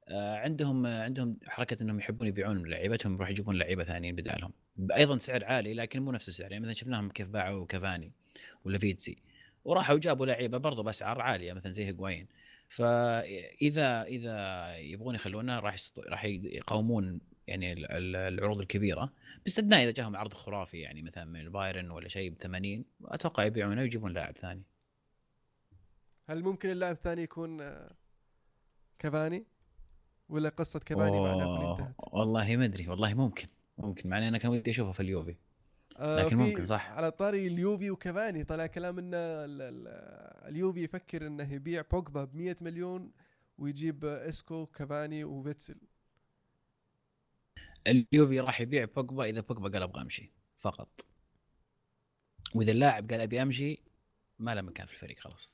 [0.09, 4.53] عندهم آه عندهم حركة إنهم يحبون يبيعون لعيبتهم يروح يجيبون لعيبة ثانيين بدالهم.
[4.95, 6.51] أيضا سعر عالي لكن مو نفس السعر.
[6.51, 8.11] يعني مثلا شفناهم كيف باعوا كافاني
[8.65, 9.17] لافيتسي
[9.65, 12.27] وراحوا جابوا لعيبة برضو بأسعار عالية مثلا زي هيغوايين
[12.69, 15.75] فإذا إذا يبغون يخلونه راح.
[15.97, 19.13] راح يقاومون يعني ال- ال- العروض الكبيرة.
[19.43, 23.81] باستثناء إذا جاهم عرض خرافي يعني مثلا من البايرن ولا شيء ب 80 أتوقع يبيعونه
[23.81, 24.63] ويجيبون لاعب ثاني.
[26.29, 27.91] هل ممكن اللاعب الثاني يكون آه،
[28.99, 29.45] كافاني؟
[30.29, 33.47] ولا قصة كافاني مع نابولي انتهت؟ والله ما أدري والله ممكن
[33.77, 35.35] ممكن مع إني أنا كان ودي أشوفه في اليوفي
[35.97, 36.89] آه، لكن ممكن، صح.
[36.91, 39.87] على طاري اليوفي وكافاني طلع كلام إن ال- ال-
[40.49, 43.11] اليوفي يفكر إنه يبيع بوجبا ب 100 مليون
[43.57, 45.77] ويجيب إسكو وكافاني وفيتسل
[47.87, 51.05] اليوفي راح يبيع بوجبا إذا بوجبا قال أبغى أمشي فقط
[52.55, 53.83] وإذا اللاعب قال أبي أمشي
[54.39, 55.51] ما له مكان في الفريق خلاص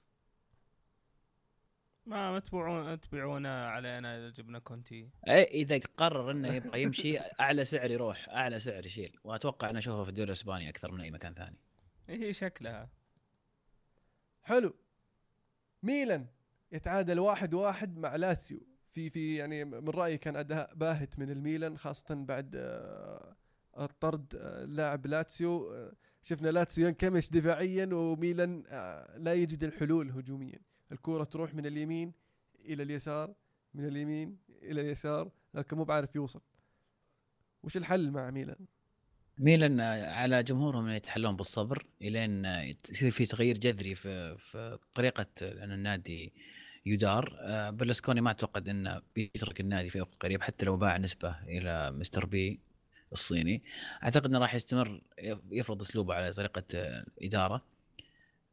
[2.05, 5.09] ما ما تبيعون تبيعونه علينا إذا جبنا كونتي.
[5.27, 9.19] اي إذا قرر إنه يبغى يمشي أعلى سعر يروح أعلى سعر يشيل.
[9.23, 11.57] وأتوقع إنه اشوفه في الدوري الإسباني أكثر من أي مكان ثاني.
[12.09, 12.89] هي شكلها.
[14.43, 14.75] حلو.
[15.83, 16.27] ميلان
[16.71, 18.67] يتعادل واحد واحد مع لاتسيو.
[18.91, 23.35] في في يعني من رأيي كان أداء باهت من الميلان خاصة بعد آه،
[23.79, 25.73] الطرد آه، لاعب لاتسيو.
[25.73, 28.63] آه، شفنا لاتسيو ينكمش دفاعيا وميلان
[29.17, 30.70] لا يجد الحلول هجوميا.
[30.91, 32.13] الكرة تروح من اليمين
[32.65, 33.33] إلى اليسار
[33.73, 36.41] من اليمين إلى اليسار لكن مو بعرف يوصل.
[37.63, 38.65] وش الحل مع ميلان؟
[39.37, 45.71] ميلان على جمهورهم ان يتحلون بالصبر إلين يصير في تغيير جذري في في طريقة ان
[45.71, 46.33] النادي
[46.85, 47.37] يدار.
[47.39, 51.91] آه، برلسكوني ما أعتقد إنه بيترك النادي في وقت قريب حتى لو باع نسبة إلى
[51.91, 52.59] مستر بي
[53.11, 53.63] الصيني.
[54.03, 55.01] أعتقد إنه راح يستمر
[55.51, 57.61] يفرض أسلوبه على طريقة الاداره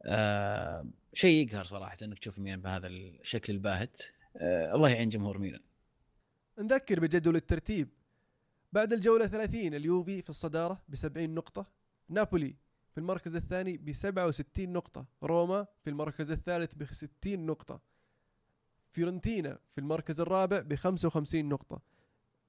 [0.05, 4.01] آه، شيء يقهر صراحة إنك تشوف ميلان بهذا الشكل الباهت.
[4.37, 5.61] آه، الله يعين جمهور ميلان.
[6.59, 7.89] نذكر بجدول الترتيب.
[8.73, 11.65] بعد الجولة 30 اليوفي في الصدارة ب 70 نقطة.
[12.09, 12.55] نابولي
[12.91, 15.05] في المركز الثاني ب 67 نقطة.
[15.23, 17.81] روما في المركز الثالث ب 60 نقطة.
[18.91, 21.81] فيورنتينا في المركز الرابع ب 55 نقطة.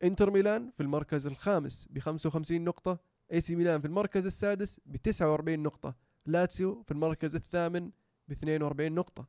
[0.03, 2.99] انتر ميلان في المركز الخامس ب 55 نقطة.
[3.33, 5.95] اي سي ميلان في المركز السادس ب 49 نقطة.
[6.27, 7.91] لاتسيو في المركز الثامن
[8.29, 9.27] ب 42 نقطة.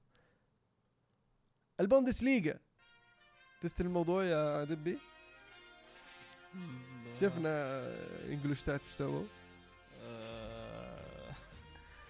[1.79, 2.59] البوندسليغا.
[3.61, 4.97] تستلم الموضوع يا دبي؟
[7.19, 7.83] شفنا
[8.29, 9.23] انجولشتات إيش سووا
[10.01, 11.33] آه،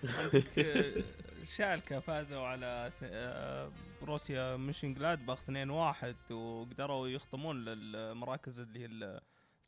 [0.58, 1.04] آه،
[1.46, 3.72] شالكا فازوا على آه،
[4.02, 9.20] بروسيا منشن جلادباخ 2-1 وقدروا يخطفون للمراكز اللي هي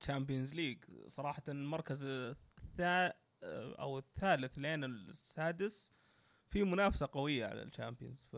[0.02, 0.78] ال Champions League
[1.10, 3.14] صراحة المركز الثا
[3.80, 5.94] أو الثالث لين السادس
[6.50, 8.30] في منافسة قوية على ال Champions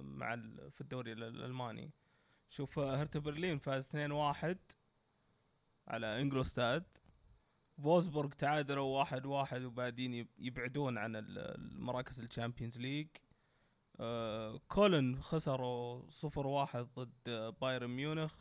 [0.00, 0.36] مع
[0.70, 1.90] في الدوري ال- الألماني.
[2.50, 4.56] شوف هرتا برلين فاز 2-1
[5.88, 6.84] على انجولشتات
[7.82, 13.08] فولسبورغ تعادلوا واحد واحد وبعدين يب- يبعدون عن ال- المراكز ال Champions League.
[14.00, 18.34] آه كولن خسروا صفر واحد ضد بايرن ميونخ.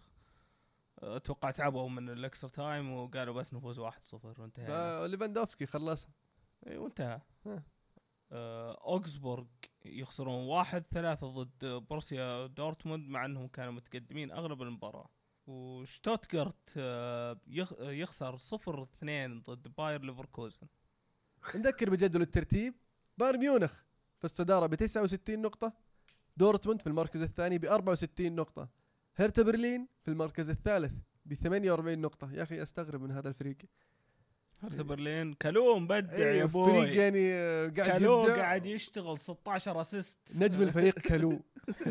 [1.00, 6.10] أتوقع تعبوا من ال extra time وقالوا بس نفوز واحد صفر وانتهى ده ليفاندوفسكي خلصها
[6.68, 7.22] إي وانتهى.
[8.32, 9.46] آه، أوجسبورغ
[9.86, 15.10] يخسرون واحد ثلاثة ضد بروسيا دورتموند مع أنهم كانوا متقدمين أغلب المباراة.
[15.48, 20.68] وشتوتغارت آه، يخ- يخسر صفر اثنين ضد باير ليفركوزن.
[21.56, 22.74] نذكر بجدول الترتيب
[23.18, 23.74] بايرن ميونخ
[24.20, 25.74] في الصدارة ب 69 نقطة
[26.38, 28.70] دورتموند في المركز الثاني ب 64 نقطة.
[29.20, 30.94] هرتا برلين في المركز الثالث
[31.26, 32.34] ب 48 نقطة.
[32.34, 33.58] يا أخي أستغرب من هذا الفريق.
[34.64, 36.66] هرتا برلين كالو مبدع يا إيه، boy.
[36.72, 38.36] فريق يعني آه، قاعد يبدع.
[38.36, 41.40] قاعد يشتغل 16 assist نجم الفريق كالو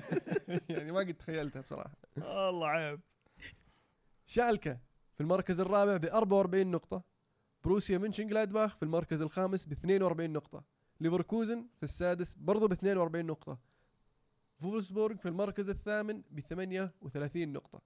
[0.69, 1.97] يعني ما قد تخيلتها بصراحة.
[2.17, 3.01] والله عيب.
[4.27, 4.79] شالكة
[5.15, 7.03] في المركز الرابع ب 44 نقطة.
[7.65, 10.65] بروسيا منشن جلادباخ في المركز الخامس ب 42 نقطة.
[11.01, 13.59] ليفركوزن في السادس برضو ب 42 نقطة.
[14.61, 17.83] فولسبورغ في المركز الثامن ب 38 نقطة.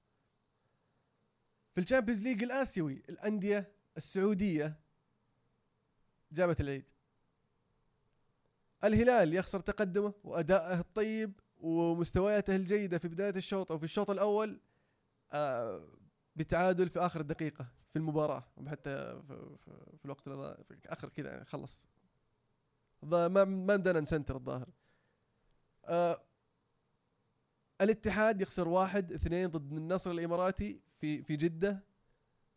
[1.75, 4.81] في ال Champions League الآسيوي الأندية السعودية
[6.33, 6.85] جابت العيد.
[8.85, 14.61] الهلال يخسر تقدمه وأدائه الطيب ومستوياته الجيدة في بداية الشوط أو في الشوط الأول
[15.33, 15.89] آه
[16.37, 18.45] بتعادل في آخر دقيقة في المباراة.
[18.67, 21.87] حتى في, الوقت في آخر كذا يعني خلص.
[23.03, 24.69] ما ما بدنا نسنتر الظاهر.
[25.85, 26.23] آه
[27.81, 31.85] الاتحاد يخسر واحد اثنين ضد النصر الإماراتي في في جدة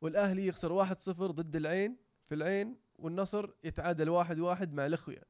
[0.02, 1.98] والأهلي يخسر واحد صفر ضد العين
[2.30, 5.24] في العين والنصر يتعادل واحد واحد مع الأخويا.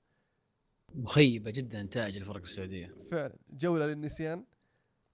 [0.95, 2.95] مخيبة جدا نتائج الفرق السعودية.
[3.11, 3.35] فعلا.
[3.49, 4.45] جولة للنسيان.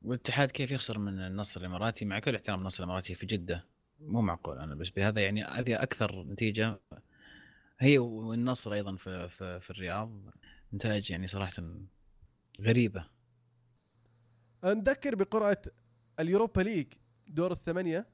[0.02, 3.66] والاتحاد كيف يخسر من النصر الإماراتي؟ مع كل احترام النصر الإماراتي في جدة
[4.00, 6.80] مو معقول أنا بس بهذا يعني هذه أكثر نتيجة.
[7.80, 10.22] هي والنصر أيضا في في, في الرياض
[10.74, 11.64] نتائج يعني صراحة
[12.62, 13.19] غريبة.
[14.64, 15.62] نذكر بقرعة
[16.20, 16.94] ال Europa League
[17.28, 18.08] دور الثمانية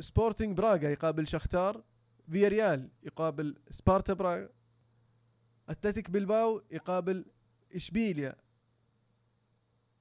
[0.00, 1.84] سبورتنج براغا يقابل شختار
[2.30, 4.46] فياريال يقابل سبارتا براغ
[5.68, 7.24] أتلتيك بلباو يقابل
[7.74, 8.36] إشبيليا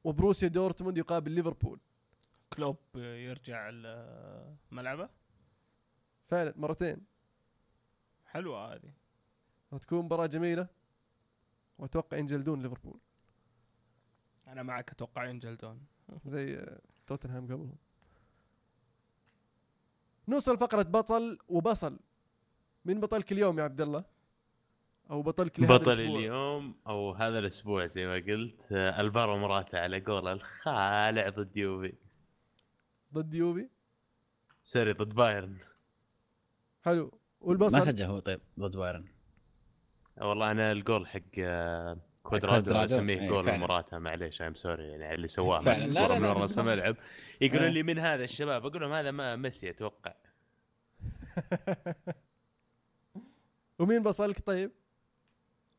[0.03, 1.79] وبروسيا دورتموند يقابل ليفربول.
[2.53, 3.69] كلوب يرجع
[4.71, 5.09] ملعبه؟
[6.27, 7.05] فعلا مرتين.
[8.25, 8.93] حلوة هذه.
[9.73, 10.67] راح تكون مباراة جميلة
[11.77, 12.99] وأتوقع ينجلدون ليفربول.
[14.51, 15.85] أنا معك أتوقع ينجلدون.
[16.25, 16.65] زي
[17.07, 17.77] توتنهام قبلهم.
[20.27, 21.99] نوصل فقرة بطل وبصل.
[22.85, 24.03] من بطلك اليوم يا عبد الله؟
[25.09, 29.77] أو بطلك لهذا بطل الأسبوع؟ اليوم أو هذا الأسبوع زي ما قلت آه، الفارو مراتا
[29.77, 31.93] على قول الخالع ضد يوفي.
[33.13, 33.69] ضد يوفي؟
[34.63, 35.57] sorry ضد بايرن.
[36.81, 37.05] حلو.
[37.05, 39.05] ما والبصل؟ سجل هو طيب ضد بايرن.
[40.17, 41.97] والله أنا الجول حق آه،
[42.39, 43.57] كوادرادو، أسميه إيه، جول فعلا.
[43.57, 46.47] مراتا معليش I'm sorry يعني اللي سواه الكوره لا، من ورا.
[46.57, 46.95] الملعب
[47.41, 47.69] يقولون إيه.
[47.71, 50.13] لي من هذا الشباب أقول لهم هذا ما ميسي أتوقع
[53.79, 54.71] ومين بصلك طيب؟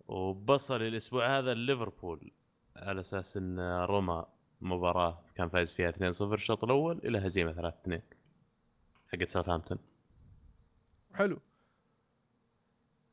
[0.08, 2.30] وبصل الأسبوع هذا ليفربول
[2.76, 4.26] على أساس إن روما
[4.60, 7.98] مباراة كان فايز فيها 2-0 الشوط الأول إلى هزيمة 3-2
[9.12, 9.78] حقت ساوثهامبتون
[11.14, 11.38] حلو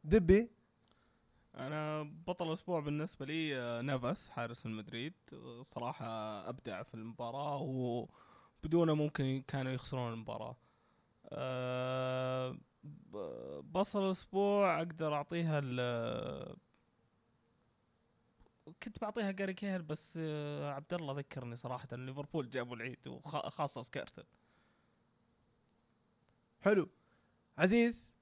[0.03, 0.49] دبي
[1.59, 5.13] أنا بطل الأسبوع بالنسبة لي آه، نافاس حارس المدريد.
[5.63, 6.05] صراحة
[6.49, 10.55] أبدع في المباراة وبدونه ممكن كانوا يخسرون المباراة.
[11.29, 12.57] أه
[13.63, 16.55] بصل الأسبوع أقدر أعطيها ال
[18.83, 24.23] كنت بعطيها جاري كيهل بس آه، عبد الله ذكرني صراحة ليفربول جابوا العيد وخاصه سكيرتل
[26.61, 26.89] حلو.
[27.57, 28.13] عزيز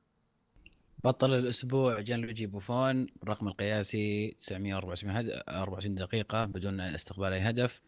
[1.04, 5.43] بطل الأسبوع جان لويجي بوفون الرقم القياسي 974 هد...
[5.50, 7.82] 24 دقيقة بدون استقبال أي هدف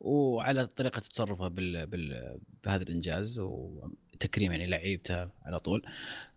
[0.00, 1.86] وعلى طريقة تصرفه بال...
[1.86, 2.38] بال...
[2.64, 5.86] بهذا الإنجاز وتكريم يعني لعيبته على طول.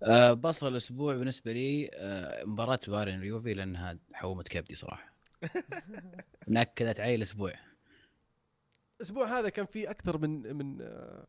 [0.04, 5.14] أه بصل الأسبوع بالنسبة لي أه مباراة بايرن اليوفي لأنها حومت كبدي صراحة.
[6.48, 7.54] نكدت علي الأسبوع.
[8.98, 11.28] الأسبوع هذا كان في أكثر من من آه،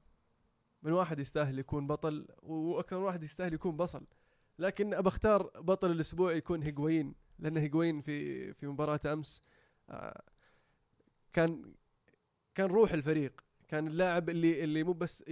[0.82, 4.06] من واحد يستاهل يكون بطل وأكثر من واحد يستاهل يكون بصل.
[4.58, 9.42] لكن أبى أختار بطل الأسبوع يكون هيغوين لأن هيغوين في في مباراة أمس
[9.90, 10.22] آه،
[11.32, 11.74] كان
[12.54, 15.24] كان روح الفريق كان اللاعب اللي اللي مو بس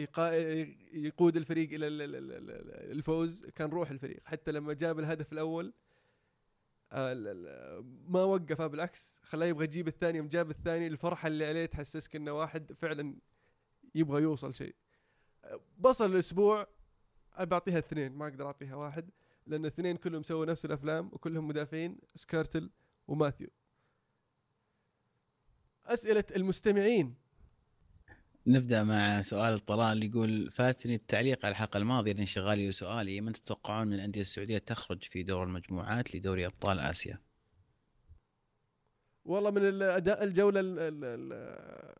[0.92, 4.20] يقود الفريق إلى ال- ال- ال- ال- الفوز كان روح الفريق.
[4.24, 5.72] حتى لما جاب الهدف الأول
[6.92, 12.16] آه، ما وقفه بالعكس خلاه يبغى يجيب الثاني يوم جاب الثاني الفرحة اللي عليه تحسسك
[12.16, 13.16] إنه واحد فعلا
[13.94, 14.74] يبغى يوصل شيء.
[15.78, 16.66] بصل الأسبوع
[17.34, 19.10] ابى أعطيها اثنين ما أقدر أعطيها واحد
[19.46, 22.70] لأن الاثنين كلهم سووا نفس الأفلام وكلهم مدافعين سكارتل
[23.08, 23.48] وماثيو.
[25.86, 27.14] أسئلة المستمعين.
[28.46, 33.92] نبدأ مع سؤال الطلال يقول فاتني التعليق على الحلقة الماضية لانشغالي وسؤالي من تتوقعون من
[33.92, 37.18] الأندية السعودية تخرج في دور المجموعات لدوري أبطال آسيا؟
[39.24, 41.94] والله من الأداء الجولة ال ال ال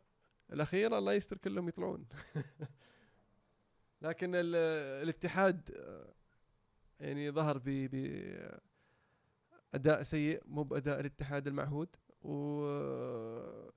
[0.52, 2.06] الأخيرة الله يستر كلهم يطلعون.
[4.02, 4.54] لكن ال
[5.02, 5.70] الاتحاد
[7.00, 7.68] يعني ظهر ب
[9.74, 13.72] أداء سيء مو بأداء الاتحاد المعهود وعنده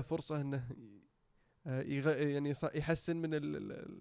[0.00, 0.68] فرصة إنه
[1.66, 4.00] يغ- يعني يحسن من ال-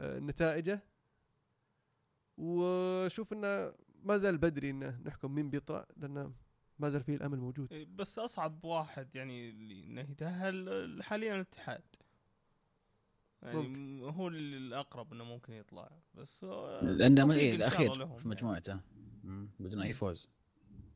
[0.00, 0.80] نتائجه.
[2.38, 3.72] وشوف إنه
[4.02, 6.32] ما زال بدري إنه نحكم مين بيطلع لأنه
[6.78, 7.72] ما زال فيه الأمل موجود.
[7.72, 9.50] إيه، بس أصعب واحد يعني
[9.84, 11.82] إنه يتأهل حاليا الاتحاد.
[13.42, 14.02] يعني ممكن.
[14.16, 15.90] هو اللي الأقرب إنه ممكن يطلع.
[16.14, 16.44] بس
[16.82, 18.16] لأنه من إيه الأخير في يعني.
[18.24, 18.80] مجموعته.
[19.24, 20.28] مم، بدون أي فوز.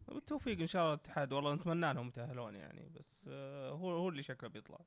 [0.08, 1.32] بالتوفيق إن شاء الله الاتحاد.
[1.32, 2.88] والله نتمنى لهم يتأهلون يعني.
[2.94, 4.78] بس آه، هو هو اللي شكله بيطلع.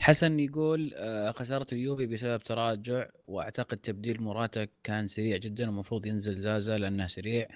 [0.00, 3.06] حسن يقول آه، خسارة اليوفي بسبب تراجع.
[3.26, 5.68] وأعتقد تبديل موراتا كان سريع جدا.
[5.68, 7.48] ومفروض ينزل زازا لأنه سريع.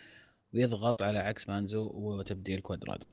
[0.55, 3.07] ويضغط على عكس ماندزو وتبديل كوادرادو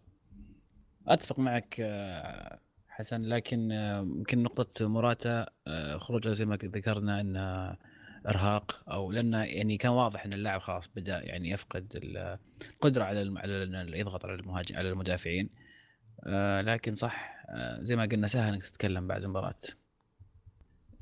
[1.08, 2.60] أتفق معك آه،
[2.96, 7.76] حسن لكن آه، يمكن نقطة موراتا آه، خروجه زي ما ذكرنا انه
[8.28, 12.38] إرهاق أو لأنه يعني كان واضح إن اللاعب خلاص بدأ يعني يفقد ال-
[12.74, 15.50] القدره على على يضغط على المهاجم على المدافعين.
[16.28, 19.60] آه، لكن صح آه، زي ما قلنا سهل إنك تتكلم بعد المباراة.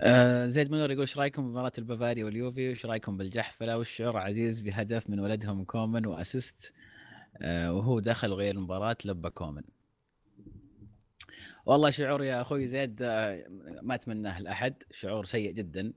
[0.01, 5.09] آه، زيد منور يقول إيش رأيكم بمباراه البافاري واليوفي؟ وايش رأيكم بالجحفلة؟ والشعور عزيز بهدف
[5.09, 6.73] من ولدهم كومن و assist؟
[7.41, 9.63] آه، وهو دخل وغير المباراة لبى كومن.
[11.65, 13.45] والله شعور يا أخوي زيد آه،
[13.81, 15.93] ما أتمناه لأحد شعور سيء جدا.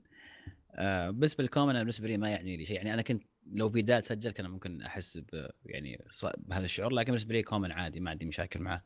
[0.71, 2.75] آه بالنسبة للكومن أنا بالنسبة لي ما يعني لي شيء.
[2.75, 5.21] يعني أنا كنت لو فيدال سجل كان ممكن أحس
[5.65, 6.05] يعني
[6.37, 8.83] بهذا الشعور لكن بالنسبة لي كومن عادي ما عندي مشاكل معه.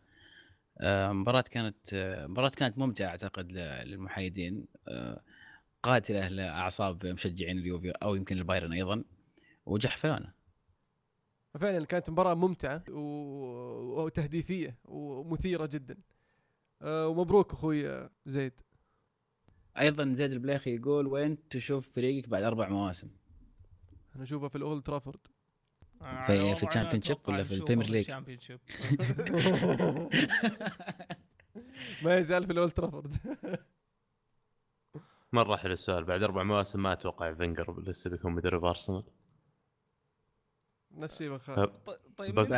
[0.77, 1.75] آه مباراة كانت
[2.29, 3.51] مباراة كانت ممتعة أعتقد
[3.85, 4.65] للمحايدين.
[5.83, 9.03] قاتلة لأعصاب مشجعين اليوفي أو يمكن البايرن أيضا
[9.65, 10.33] وجحفلونا
[11.59, 15.97] فعلا كانت مباراة ممتعة وتهديفية ومثيرة جدا.
[16.83, 18.53] ومبروك أخوي زيد.
[19.79, 23.09] أيضا زيد البليخي يقول وين تشوف فريقك بعد أربع مواسم؟
[24.15, 25.19] أنا أشوفه في الأولد ترافورد.
[26.27, 28.11] في- في ال Championship ولا في ال Premier League؟
[32.03, 33.15] ما يزال في الأولد ترافورد.
[35.33, 36.03] مرة حلو السؤال.
[36.03, 39.03] بعد أربع مواسم ما أتوقع فينجر لسه بيكون مدرب أرسنال.
[40.91, 41.37] نفس الشيء
[42.17, 42.49] طيب بكون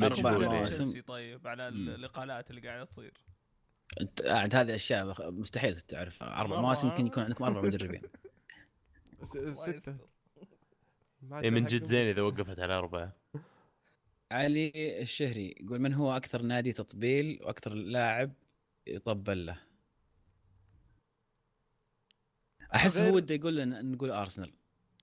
[0.00, 0.66] مين تتوقعون في يعني.
[0.66, 1.68] تشيلسي؟ طيب على.
[1.68, 3.12] الإقالات اللي قاعدة تصير.
[4.24, 6.22] عاد هذه أشياء مستحيل تعرف.
[6.22, 6.60] أربع.
[6.60, 8.02] مواسم يمكن يكون عندكم أربع مدربين.
[9.22, 9.70] س- الله ستة.
[9.76, 9.96] يستر.
[11.22, 11.64] ما إيه من.
[11.64, 13.12] جد زين إذا وقفت على أربعة.
[14.32, 14.72] علي
[15.02, 18.32] الشهري يقول من هو أكثر نادي تطبيل وأكثر لاعب
[18.86, 19.60] يطبل له؟
[22.74, 24.52] أحس غير- هو وده يقول لنا نقول أرسنال.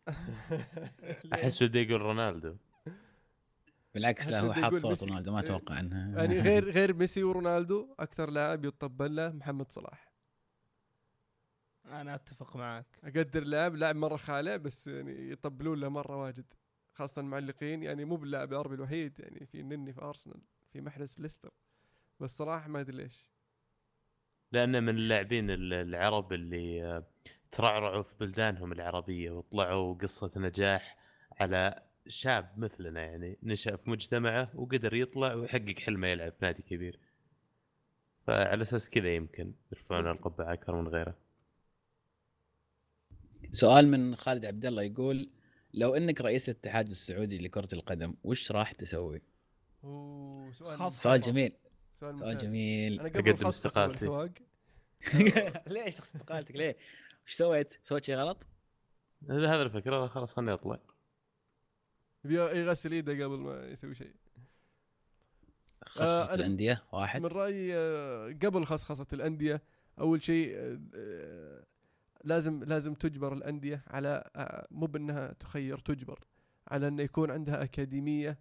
[1.34, 2.56] أحس بده يقول رونالدو.
[3.98, 5.04] بالعكس لا هو حاط صوت.
[5.04, 5.40] رونالدو ما.
[5.40, 10.12] أتوقع انه يعني غير غير ميسي ورونالدو أكثر لاعب يطبل له محمد صلاح
[11.86, 16.46] أنا أتفق معك أقدر لاعب لاعب مرة خالع بس يعني يطبلون له مرة واجد
[16.94, 20.42] خاصة المعلقين يعني مو باللاعب العربي الوحيد يعني في نني في أرسنال
[20.74, 21.52] في محرز في ليستر
[22.20, 23.30] بس صراحة ما أدري ليش
[24.52, 27.04] لأنه من اللاعبين ال- العرب اللي آه،
[27.52, 30.98] ترعرعوا في بلدانهم العربية وطلعوا قصة نجاح
[31.40, 37.00] على شاب مثلنا يعني نشأ في مجتمعه وقدر يطلع ويحقق حلمه يلعب في نادي كبير
[38.28, 41.16] فعلى أساس كذا يمكن يرفعون القبعة أكثر من غيره
[43.52, 45.30] سؤال من خالد عبد الله يقول
[45.74, 49.22] لو إنك رئيس الاتحاد السعودي لكرة القدم وش راح تسوي؟
[49.84, 51.22] أوه سؤال سؤال.
[51.22, 51.52] جميل
[52.00, 52.38] سؤال, سؤال.
[52.38, 54.06] جميل أنا قبل أسوي استقالتي.
[55.74, 56.76] ليش استقالتك ليه؟
[57.26, 58.38] وش سويت؟ سويت شيء غلط؟
[59.30, 60.80] هذا الفكرة خلاص خلني أطلع
[62.32, 64.14] يغسل ايده قبل ما يسوي شيء.
[65.86, 67.22] خصخصة آه الأندية واحد.
[67.22, 69.62] من رأيي آه، قبل خصخصة الأندية
[70.00, 71.64] أول شيء آه، آه،
[72.24, 74.30] لازم لازم تجبر الأندية على
[74.72, 76.20] مو بأنها تخير تجبر
[76.68, 78.40] على انه يكون عندها أكاديمية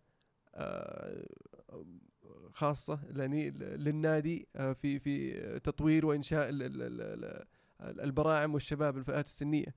[2.52, 6.48] خاصة للنادي في في تطوير وإنشاء
[7.80, 9.74] البراعم والشباب الفئات السنية.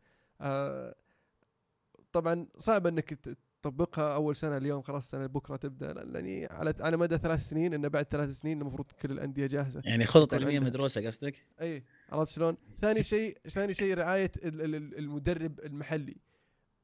[2.12, 6.03] طبعا صعب أنك تطبقها أول سنة اليوم خلاص السنة بكرة تبدأ.
[6.14, 9.82] يعني على على مدى ثلاث سنين انه بعد ثلاث سنين المفروض كل الأندية جاهزة.
[9.86, 10.70] يعني خطط يكون علمية عندها.
[10.70, 16.16] مدروسة قصدك؟ اي عرفت شلون؟ ثاني شيء ثاني شيء رعاية ال- ال- ال- المدرب المحلي.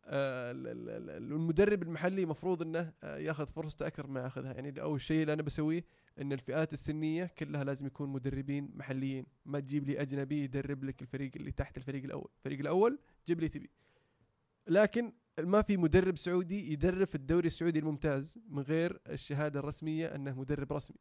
[0.07, 4.53] آه، ال- ال- ال- المدرب المحلي مفروض إنه آه، ياخذ فرصته أكثر ما ياخذها.
[4.53, 5.83] يعني أول شيء اللي أنا بسويه
[6.21, 9.25] إن الفئات السنية كلها لازم يكون مدربين محليين.
[9.45, 12.27] ما تجيب لي أجنبي يدرب لك الفريق اللي تحت الفريق الأول.
[12.37, 13.69] الفريق الأول جيب لي تبي.
[14.67, 20.39] لكن ما في مدرب سعودي يدرب في الدوري السعودي الممتاز من غير الشهادة الرسمية أنه
[20.39, 20.97] مدرب رسمي.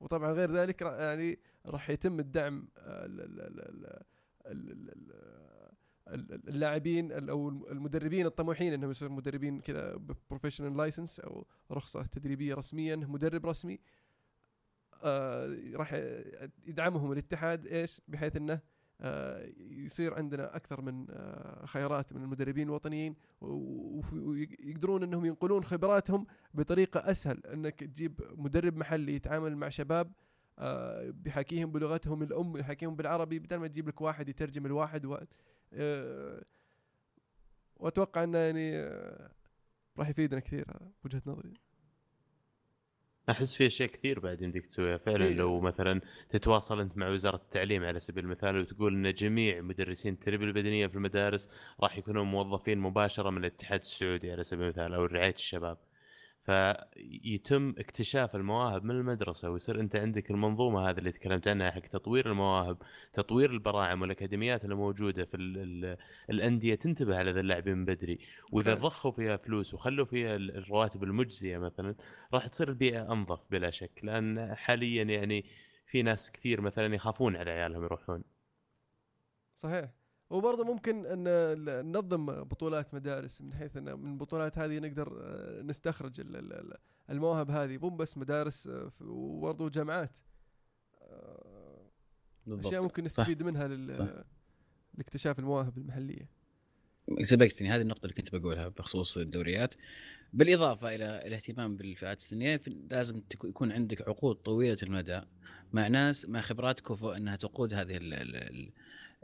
[0.00, 2.68] وطبعا غير ذلك يعني راح يتم الدعم
[6.48, 9.96] اللاعبين أو المدربين الطموحين أنهم يصيرون مدربين كذا
[10.30, 13.78] professional license أو رخصة تدريبية رسميا مدرب رسمي.
[15.02, 15.92] آه راح
[16.66, 18.60] يدعمهم الاتحاد إيش؟ بحيث أنه
[19.70, 27.46] يصير عندنا أكثر من آه، خيارات من المدربين الوطنيين ويقدرون إنهم ينقلون خبراتهم بطريقة أسهل.
[27.46, 30.12] إنك تجيب مدرب محلي يتعامل مع شباب
[30.58, 35.18] آه، بيحاكيهم بلغتهم الأم يحاكيهم بالعربي بدل ما تجيب لك واحد يترجم الواحد و...
[35.72, 36.42] آه،
[37.76, 39.30] وأتوقع إنه يعني آه،
[39.98, 41.54] راح يفيدنا كثير هذا بوجهه نظري.
[43.30, 45.34] أحس في اشياء كثير بعد يمديك تسويها فعلا إيه.
[45.34, 50.46] لو مثلا تتواصل أنت مع وزارة التعليم على سبيل المثال وتقول إن جميع مدرسين التربيه
[50.46, 51.50] البدنية في المدارس
[51.80, 55.78] راح يكونون موظفين مباشرة من الاتحاد السعودي على سبيل المثال أو رعاية الشباب
[56.48, 62.30] فيتم اكتشاف المواهب من المدرسة ويصير أنت عندك المنظومة هذه اللي تكلمت عنها حق تطوير
[62.30, 62.82] المواهب،
[63.12, 65.96] تطوير البراعم والأكاديميات اللي موجودة في ال ال
[66.30, 68.18] الأندية تنتبه على ذا اللاعبين من بدري،
[68.52, 68.74] وإذا.
[68.74, 71.94] ضخوا فيها فلوس وخلوا فيها ال- الرواتب المجزية مثلا
[72.34, 75.44] راح تصير البيئة أنظف بلا شك لأن حاليا يعني
[75.86, 78.24] في ناس كثير مثلا يخافون على عيالهم يروحون.
[79.54, 79.97] صحيح.
[80.30, 81.24] وبرضه ممكن أن
[81.92, 86.76] ننظم بطولات مدارس من حيث أن من البطولات هذه نقدر آه، نستخرج ال- ال- ال-
[87.10, 87.78] المواهب هذه.
[87.78, 90.10] مو بس مدارس آه، وبرضه جامعات.
[91.02, 91.90] آه،
[92.48, 93.20] أشياء ممكن صح.
[93.20, 94.08] نستفيد منها لل صح.
[94.94, 96.28] لاكتشاف المواهب المحلية.
[97.22, 97.70] سبقتني.
[97.70, 99.74] هذه النقطة اللي كنت بقولها بخصوص الدوريات.
[100.32, 105.20] بالإضافة إلى الاهتمام بالفئات السنية في- لازم يكون عندك عقود طويلة المدى
[105.72, 108.72] مع ناس مع خبرات كفؤ أنها تقود هذه ال ال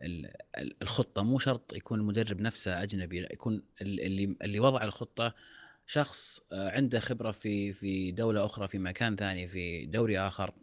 [0.02, 4.60] ال ال ال- الخطة مو شرط يكون المدرب نفسه أجنبي لا يكون ال- اللي اللي
[4.60, 5.34] وضع الخطة
[5.86, 10.54] شخص آه، عنده خبرة في في دولة أخرى في مكان ثاني في دوري آخر.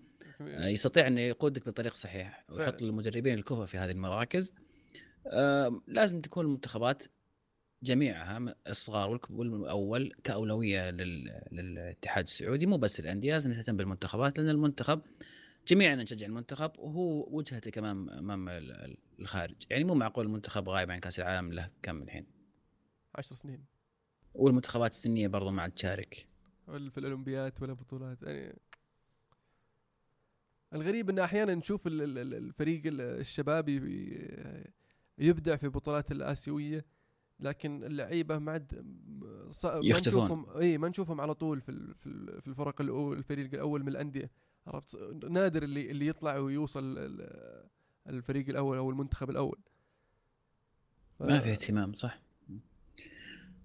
[0.42, 2.82] آه، يستطيع انه يقودك بطريق صحيح ويحط.
[2.82, 4.54] المدربين الكفء في هذه المراكز.
[5.88, 7.04] لازم تكون المنتخبات
[7.84, 15.02] جميعها الصغار والأول كأولوية لل- للاتحاد السعودي مو بس الأندية لازم تهتم بالمنتخبات لأن المنتخب
[15.68, 19.56] جميعنا نشجع المنتخب وهو وجهتك امام أمام ال- ال- الخارج.
[19.70, 22.26] يعني مو معقول المنتخب غايب عن كأس العالم له كم الحين؟
[23.16, 23.66] 10 سنين.
[24.34, 26.28] والمنتخبات السنية برضو ما عاد تشارك.
[26.68, 28.60] ولا في الأولمبيات ولا بطولات يعني
[30.74, 34.64] الغريب إن أحيانا نشوف ال- ال- ال- الفريق ال- الشبابي بي-
[35.18, 36.86] يبدع في بطولات الآسيوية
[37.40, 38.86] لكن اللعيبة ما عاد
[39.50, 40.26] ص- ما يختفون.
[40.26, 43.88] نشوفهم اي ما نشوفهم على طول في في ال- في الفرق الأول الفريق الأول من
[43.88, 44.32] الأندية.
[44.68, 44.96] عرفت؟
[45.30, 47.70] نادر اللي اللي يطلع ويوصل ال-
[48.08, 49.60] الفريق الأول أو المنتخب الأول.
[51.20, 52.20] ف- ما في اهتمام صح.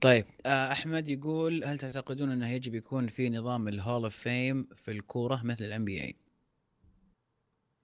[0.01, 4.69] طيب آه، أحمد يقول هل تعتقدون أنه يجب يكون في نظام ال Hall of Fame
[4.75, 6.17] في الكورة مثل ال NBA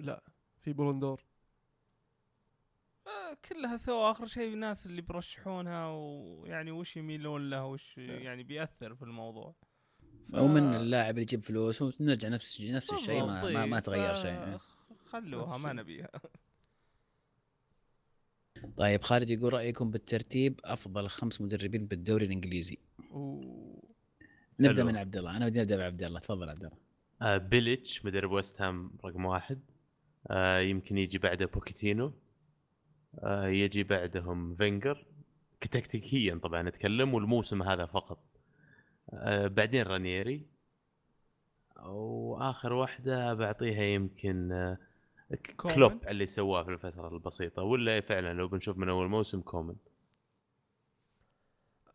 [0.00, 0.22] لا
[0.60, 1.20] في Ballon d'Or
[3.06, 4.10] آه، كلها سوا.
[4.10, 9.54] آخر شيء الناس اللي يرشحونها ويعني وش يميلون له وش يعني بيأثر في الموضوع؟
[10.34, 14.58] أو من اللاعب اللي يجيب فلوس ونرجع نفس نفس الشيء ما, ما, ما تغير شيء
[15.12, 15.72] خلوها نفس ما.
[15.72, 16.10] نبيها.
[18.78, 22.78] طيب خالد يقول رأيكم بالترتيب أفضل خمس مدربين بالدوري الإنجليزي.
[23.10, 23.40] و...
[24.60, 24.90] نبدأ حلو.
[24.90, 25.36] من عبد الله.
[25.36, 26.20] أنا ودي نبدا بعبد الله.
[26.20, 26.76] تفضل عبد الله.
[27.22, 29.60] آه بيليتش مدرب ويست هام رقم واحد.
[30.30, 32.12] آه يمكن يجي بعده بوكيتينو.
[33.18, 35.06] آه يجي بعدهم فينجر.
[35.60, 38.31] كتكتيكيا طبعا نتكلم والموسم هذا فقط.
[39.11, 40.46] آه بعدين رانييري.
[41.76, 44.78] وآخر واحدة بعطيها يمكن آه.
[45.57, 49.76] كلوب على اللي سواه في الفترة البسيطة ولا فعلا لو بنشوف من أول موسم كومن.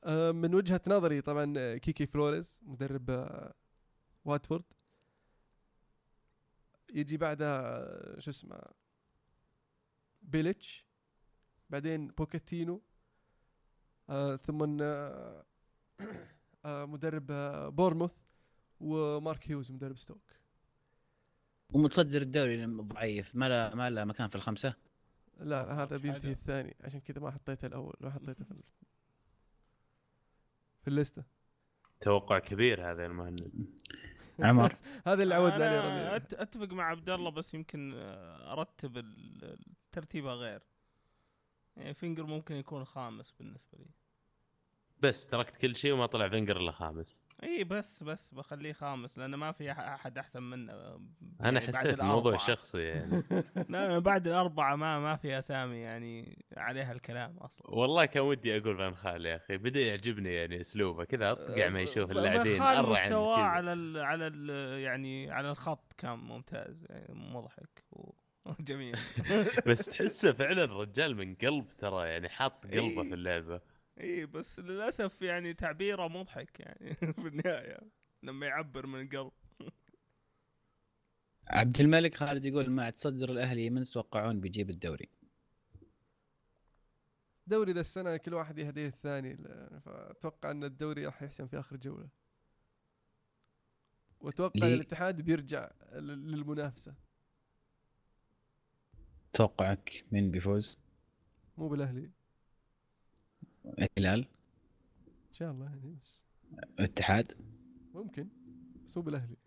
[0.03, 3.28] آه، من وجهة نظري طبعا كيكي فلوريز مدرب
[4.26, 4.64] واتفورد.
[6.93, 8.62] يجي بعدها شو اسمه
[10.22, 10.86] بيليتش.
[11.70, 12.82] بعدين بوكيتينو.
[14.10, 15.45] آه، ثم آه،
[16.68, 18.11] مدرب آه، بورموث
[18.80, 20.22] ومارك هيوز مدرب ستوك.
[21.70, 23.36] ومتصدر الدوري ضعيف.
[23.36, 24.74] ما له ما له مكان في الخمسة؟
[25.39, 26.32] لا هذا بينتهي.
[26.32, 26.76] الثاني.
[26.82, 28.53] عشان كذا ما حطيته الأول ما حطيته في
[30.82, 31.24] في الليستة.
[32.01, 33.51] توقع كبير هذا المهند.
[34.39, 34.76] عمر.
[35.07, 40.61] هذا اللي عودنا عليه أتفق مع عبد الله بس يمكن آه، أرتب ال- الترتيبه غير.
[41.78, 43.89] يعني فينجر ممكن يكون خامس بالنسبة لي.
[45.00, 49.38] بس تركت كل شيء وما طلع فينجر إلا خامس إي بس بس بخليه خامس لأنه
[49.38, 51.00] ما في أحد أحسن منه أنا
[51.41, 52.38] يعني بعد حسيت الموضوع.
[52.38, 53.24] شخصي يعني
[53.70, 58.78] لا بعد الأربعة ما ما في أسامي يعني عليها الكلام أصلا والله كان ودي أقول
[58.78, 63.38] فان خال يا أخي بدأ يعجبني يعني أسلوبه كذا أطقع ما يشوف اللاعبين مستواه.
[63.38, 67.84] على ال على ال يعني على الخط كان ممتاز يعني مضحك
[68.45, 68.98] وجميل
[69.68, 73.04] بس تحسه فعلا رجال من قلب ترى يعني حاط قلبه.
[73.04, 73.62] في اللعبة
[74.00, 77.80] إي بس للأسف يعني تعبيره مضحك يعني في النهاية
[78.24, 79.32] لما يعبر من القلب.
[81.48, 85.10] عبد الملك خالد يقول مع تصدر الأهلي من تتوقعون بيجيب الدوري؟
[87.48, 89.38] دوري ذا السنة كل واحد يهديه الثاني
[89.86, 92.10] فأتوقع أن الدوري راح يحسم في آخر جولة.
[94.20, 96.95] وأتوقع ليه؟ الاتحاد بيرجع ل- للمنافسة.
[99.34, 100.78] توقعك من بيفوز؟
[101.58, 102.12] مو بالأهلي.
[103.97, 104.20] الهلال.
[105.30, 106.24] إن شاء الله يعني بس.
[106.80, 107.32] الاتحاد.
[107.93, 108.28] ممكن
[108.86, 109.38] بس مو بالأهلي.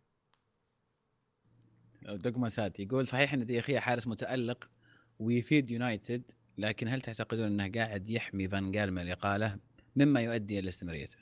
[2.02, 4.70] دوغما سات يقول صحيح أن ديخيا حارس متألق
[5.18, 6.22] ويفيد يونايتد
[6.58, 9.58] لكن هل تعتقدون أنه قاعد يحمي فان جال من الإقالة
[9.96, 11.18] مما يؤدي إلى استمراريته؟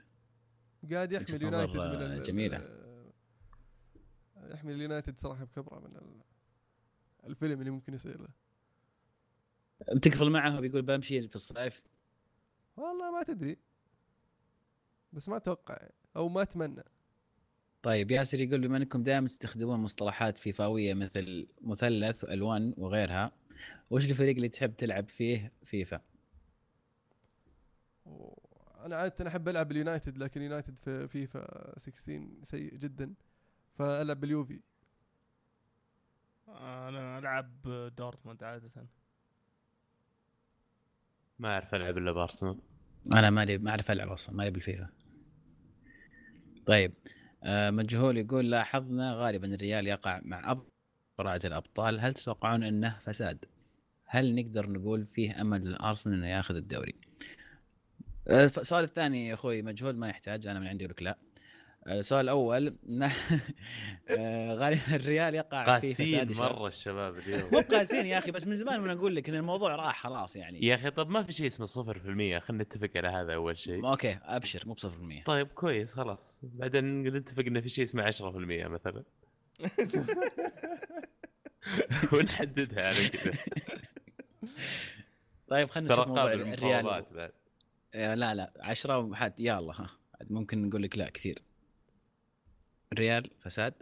[0.90, 2.56] قاعد يحمي اليونايتد من آه، جميلة.
[2.56, 6.22] ال- يحمي اليونايتد صراحة بكبره من ال-
[7.24, 8.28] الفيلم اللي ممكن يصير له.
[9.94, 11.82] بتقفل معه وبيقول بمشي في الصيف.
[12.78, 13.56] والله ما تدري.
[15.12, 16.84] بس ما أتوقع أو ما أتمنى.
[17.82, 23.32] طيب ياسر يقول بما أنكم دائما تستخدمون مصطلحات فيفاوية مثل مثلث و L1 وغيرها
[23.90, 26.00] وش الفريق اللي تحب تلعب فيه فيفا؟
[28.84, 33.14] أنا عادة أحب ألعب اليونايتد لكن اليونايتد في فيفا 16 سيء جدا.
[33.74, 34.60] فألعب باليوفي
[36.48, 37.62] أنا ألعب
[37.96, 38.86] دورتموند عادة.
[41.38, 42.58] ما أعرف ألعب إلا بارسنال.
[43.14, 44.88] أنا مالي ما أعرف ألعب أصلا مالي بالفيفا
[46.66, 46.92] طيب
[47.44, 50.70] آه، مجهول يقول لاحظنا غالبا الريال يقع مع افضل
[51.18, 53.44] قراءة الأبطال هل تتوقعون إنه فساد؟
[54.06, 56.94] هل نقدر نقول فيه أمل للأرسنال إنه ياخذ الدوري؟
[58.28, 61.18] آه، السؤال الثاني يا أخوي مجهول ما يحتاج أنا من عندي لك لا آه،
[61.88, 62.66] السؤال الأول
[64.10, 66.32] آه، غالبا الريال يقع فيه قاسين.
[66.32, 67.50] مرة الشباب اليوم.
[67.52, 70.66] مو قاسين يا أخي بس من زمان وأنا أقول لك إن الموضوع راح خلاص يعني.
[70.66, 71.70] يا أخي طب ما في شيء اسمه 0%
[72.40, 73.86] خلينا نتفق على هذا أول شيء.
[73.86, 76.40] أوكي أبشر مو ب 0% طيب كويس خلاص.
[76.42, 79.02] بعدين نتفق انه في شيء اسمه 10% مثلا.
[82.12, 83.32] ونحددها على كذا.
[85.48, 86.84] طيب خلينا نشوف موضوع الريال.
[86.84, 87.30] بعد.
[87.94, 89.40] آه، لا لا 10 وحد.
[89.40, 89.90] يلا ها.
[90.30, 91.42] ممكن نقول لك لا كثير.
[92.92, 93.74] الريال فساد؟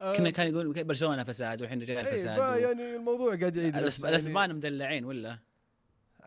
[0.00, 2.42] آه، كنا كان يقول برشلونة فساد والحين الريال اي فساد و...
[2.42, 5.38] فيعني الموضوع قاعد يعيد يعني- الأسبان مدلعين ولا؟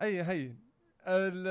[0.02, 0.58] أي هين
[1.06, 1.46] ال-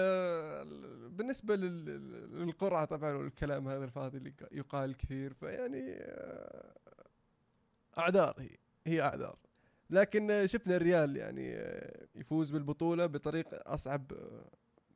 [0.67, 6.75] ال- بالنسبة لل- للقرعة طبعا والكلام هذا الفاضي اللي يقال كثير فيعني آه،
[7.97, 8.49] أعذار هي
[8.85, 9.37] هي أعذار.
[9.89, 11.55] لكن شفنا الريال يعني
[12.15, 14.49] يفوز بالبطولة بطريقه أصعب آه،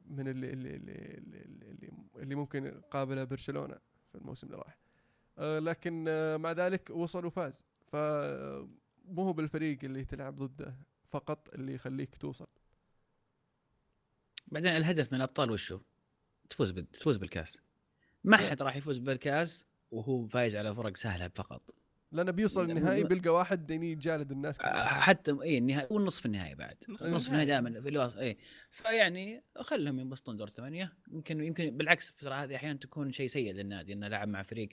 [0.09, 1.41] من اللي اللي اللي اللي,
[1.71, 3.75] اللي, اللي ممكن قابله برشلونة
[4.11, 4.77] في الموسم اللي راح.
[5.39, 7.65] لكن آه، مع ذلك وصل وفاز.
[7.91, 7.95] ف
[9.05, 10.75] مو هو بالفريق اللي تلعب ضده
[11.11, 12.47] فقط اللي يخليك توصل.
[14.47, 15.79] بعدين الهدف من الأبطال وشو؟
[16.49, 16.91] تفوز بال...
[16.91, 17.57] تفوز بالكاس.
[18.23, 21.61] ما حد راح يفوز بالكاس وهو فايز على فرق سهلة فقط.
[22.11, 23.03] لأنه بيوصل النهائي.
[23.03, 24.83] بيلقى واحد يعني يجالد الناس آه، كلها.
[24.83, 26.77] حتى اي النهائي والنصف النهائي بعد.
[26.89, 27.47] نصف نصف النهائي.
[27.47, 28.37] دائما في الوسط اي
[28.71, 33.93] فيعني خلهم ينبسطون دور ثمانيه يمكن يمكن بالعكس الفترة هذه أحيانا تكون شيء سيء للنادي
[33.93, 34.69] إنه لعب مع فريق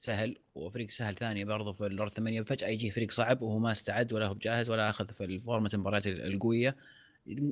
[0.00, 4.12] سهل وفريق سهل ثاني برضه في الدور الثمانية فجأة يجي فريق صعب وهو ما استعد
[4.12, 6.76] ولا هو بجاهز ولا أخذ في الفورمة المباريات القوية.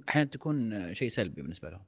[0.09, 1.85] أحيانا تكون شيء سلبي بالنسبة لهم.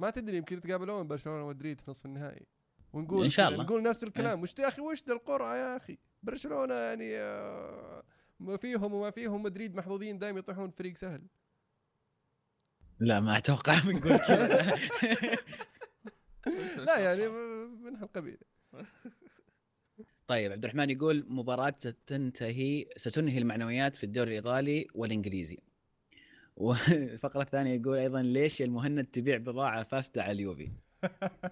[0.00, 2.46] ما تدري يمكن يتقابلون برشلونة ومدريد في نصف النهائي.
[2.92, 3.64] ونقول إن شاء الله.
[3.64, 4.42] نقول نفس الكلام.
[4.42, 8.02] وش يا أخي وش ذا القرعة يا أخي؟ برشلونة يعني آه،
[8.40, 11.22] ما فيهم وما فيهم مدريد محظوظين دائما يطيحون فريق سهل.
[12.98, 14.78] لا ما أتوقع بنقول كذا.
[16.86, 17.28] لا يعني
[17.68, 18.38] من هالقبيل
[20.26, 25.58] طيب عبد الرحمن يقول مباراة ستنتهي ستنهي المعنويات في الدوري الإيطالي والإنجليزي.
[26.56, 30.70] والفقرة الثانية يقول أيضا ليش المهند تبيع بضاعة فاسدة على اليوفي؟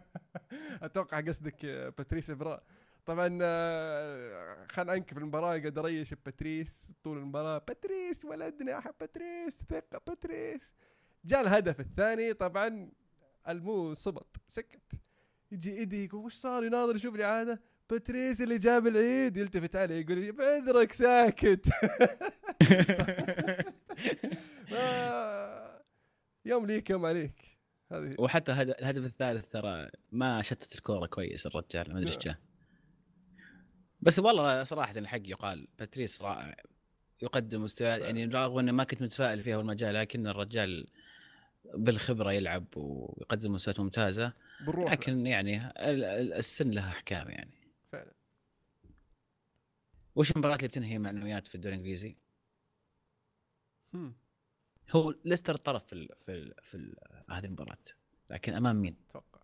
[0.82, 1.66] أتوقع قصدك
[1.98, 2.62] باتريس ابراء
[3.06, 7.58] طبعا آه، خان عنك في المباراة قاعد اريش باتريس طول المباراة.
[7.58, 10.74] باتريس ولدنا احب باتريس ثقة باتريس.
[11.24, 12.90] جاء الهدف الثاني طبعا
[13.48, 15.07] المو صبط سكت.
[15.52, 20.32] يجي ايدي يقول وش صار يناظر يشوف الإعادة؟ باتريس اللي جاب العيد يلتفت عليه يقول
[20.32, 21.66] بعذرك ساكت.
[24.72, 25.82] آه،
[26.44, 27.58] يوم ليك يوم عليك.
[27.92, 28.14] هذه.
[28.18, 32.38] وحتى هد- الهدف الثالث ترى ما شتت الكورة كويس الرجال ما أدري إيش جاه.
[34.00, 36.54] بس والله صراحة الحق يقال باتريس رائع.
[37.22, 40.86] يقدم مستويات يعني رغم اني ما كنت متفائل فيه أول ما جاء لكن الرجال
[41.74, 44.32] بالخبرة يلعب ويقدم مستويات ممتازة
[44.66, 48.12] بالروح لكن يعني ال- ال- السن لها أحكام يعني فعلا
[50.14, 52.16] وش المباراة اللي بتنهي معنويات في الدوري الإنجليزي؟
[53.94, 54.16] هم.
[54.90, 56.96] هو ليستر طرف في ال في ال في ال
[57.30, 57.78] هذه المباراة
[58.30, 59.40] لكن أمام مين؟ أتوقع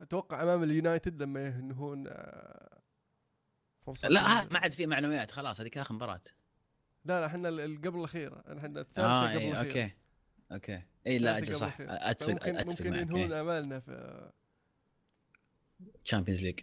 [0.00, 2.82] أتوقع أمام اليونايتد لما ينهون آه،
[3.86, 6.20] فرصة لا ما عاد في معنويات خلاص هذيك آخر مباراة
[7.04, 9.92] لا لا إحنا قبل الاخيره إحنا الثالثة آه قبل الاخيره أوكي.
[10.52, 10.82] أوكي.
[11.06, 11.76] إي لا أجل صح.
[11.80, 13.40] اتفق فممكن أتفق ممكن ينهون إيه.
[13.40, 14.30] أمالنا في
[16.04, 16.60] Champions League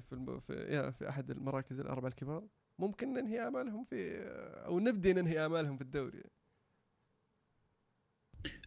[0.00, 0.40] في الم...
[0.40, 2.44] في, في أحد المراكز الأربعة الكبار.
[2.78, 4.22] ممكن ننهي أمالهم في
[4.66, 6.22] أو نبدي ننهي أمالهم في الدوري.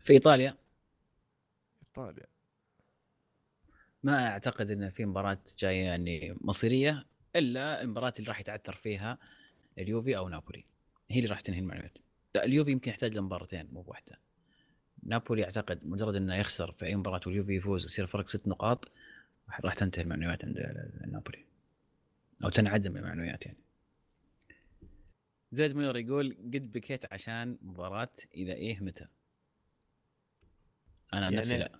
[0.01, 0.57] في إيطاليا.
[1.87, 2.25] إيطاليا.
[4.03, 7.05] ما أعتقد إن في مباراة جاية يعني مصيرية
[7.35, 9.17] إلا المباراة اللي راح يتعثر فيها
[9.77, 10.70] اليوفي أو نابولي.
[11.11, 11.97] هي اللي راح تنهي المعنويات
[12.35, 14.19] لا اليوفي يمكن يحتاج لمباراتين مو بواحده
[15.03, 18.91] نابولي أعتقد مجرد إنه يخسر في أي مباراة واليوفي يفوز ويصير فرق ست نقاط
[19.63, 20.57] راح- تنتهي المعنويات عند
[21.07, 21.45] نابولي.
[22.43, 23.57] أو تنعدم المعنويات يعني.
[25.51, 29.07] زيد منير يقول قد بكيت عشان مباراة إذا إيه متى؟
[31.13, 31.71] أنا عن يعني نفسي لا.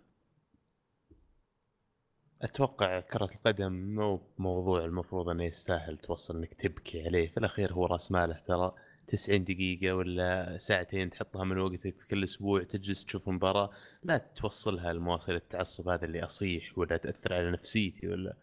[2.42, 7.28] أتوقع كرة القدم مو موضوع المفروض إنه يستاهل توصل إنك تبكي عليه.
[7.32, 8.76] في الأخير هو رأس ماله ترى.
[9.12, 13.72] 90 دقيقة ولا ساعتين تحطها من وقتك كل أسبوع تجلس تشوف مباراة
[14.04, 18.36] لا توصلها لمواصل التعصب هذا اللي أصيح ولا تأثر على نفسيتي ولا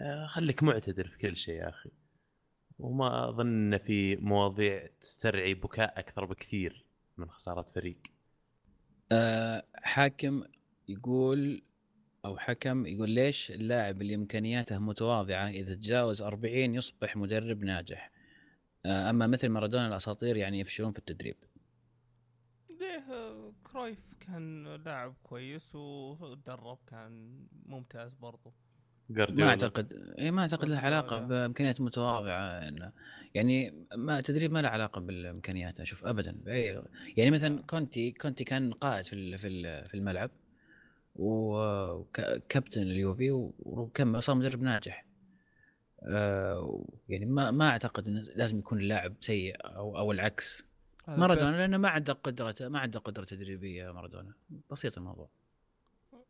[0.00, 1.90] آه، خليك معتدل في كل شيء يا أخي.
[2.78, 6.84] وما أظن إن في مواضيع تسترعي بكاء أكثر بكثير
[7.16, 7.98] من خسارة فريق.
[9.12, 10.44] آه حاكم
[10.88, 11.62] يقول
[12.24, 18.15] أو حكم يقول ليش اللاعب اللي إمكانياته متواضعة إذا تجاوز 40 يصبح مدرب ناجح؟
[18.86, 21.36] أما مثل مارادونا الأساطير يعني يفشلون في التدريب.
[22.80, 28.52] ليه؟ آه، كرويف كان لاعب كويس ودرب كان ممتاز برضو.
[29.10, 31.20] ما أعتقد إيه ما أعتقد له علاقة.
[31.20, 32.70] بإمكانيات متواضعة.
[32.70, 32.90] إنه-
[33.34, 36.32] يعني ما التدريب ما له علاقة بالإمكانيات أشوف ابدا.
[36.44, 40.30] بأي- يعني مثلا كونتي كونتي كان قائد في ال- في ال- في الملعب
[41.14, 45.00] وكابتن اليوفي وكمل صار مدرب ناجح.
[45.02, 45.05] آه،
[47.08, 50.64] يعني ما ما أعتقد إنه لازم يكون اللاعب سيء أو أو العكس.
[51.08, 54.32] مارادونا لأنه ما عنده قدره ما عنده قدرة تدريبية مارادونا.
[54.70, 55.28] بسيط الموضوع.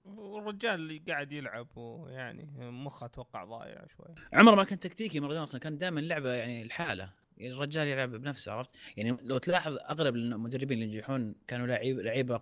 [0.04, 4.14] والرجال اللي قاعد يلعب ويعني مخه أتوقع ضايع شوي.
[4.32, 8.52] عمره ما كان تكتيكي مارادونا أصلا كان دائما لعبة يعني الحاله يعني الرجال يلعب بنفسه
[8.52, 12.40] عرفت؟ يعني لو تلاحظ أغلب المدربين اللي ينجحون كانوا لعيب لعيبة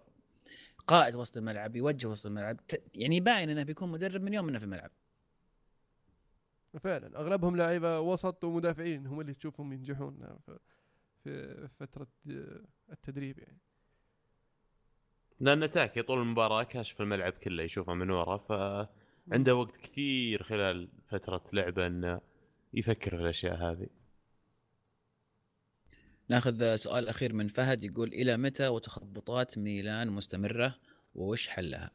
[0.87, 2.61] قائد وسط الملعب يوجه وسط الملعب
[2.95, 4.91] يعني باين إنه بيكون مدرب من يوم إنه في الملعب.
[6.79, 7.21] فعلا.
[7.21, 10.59] أغلبهم لعيبة وسط ومدافعين هم اللي تشوفهم ينجحون في
[11.25, 12.07] في فترة
[12.93, 13.59] التدريب يعني.
[15.41, 21.45] لأن تاكي طول المباراة كاشف الملعب كله يشوفه من ورا فعنده وقت كثير خلال فترة
[21.53, 22.21] لعبه إنه
[22.75, 23.87] يفكر في الأشياء هذه.
[26.29, 30.75] ناخذ سؤال أخير من فهد يقول إلى متى وتخبطات ميلان مستمرة
[31.15, 31.91] وش حلها؟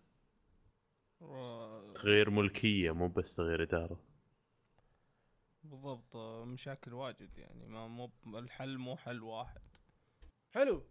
[1.95, 4.08] تغيير ملكية مو بس تغيير إدارة.
[5.69, 6.15] بالضبط
[6.47, 9.61] مشاكل واجد يعني ما مو الحل مو حل واحد.
[10.51, 10.83] حلو.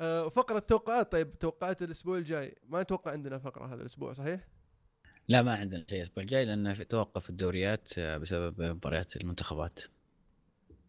[0.00, 2.56] آه فقرة توقعات طيب توقعات الأسبوع الجاي.
[2.62, 4.48] ما أتوقع عندنا فقرة هذا الأسبوع صحيح؟
[5.28, 9.80] لا ما عندنا شيء الأسبوع الجاي لأنه في توقف الدوريات آه، بسبب مباريات المنتخبات.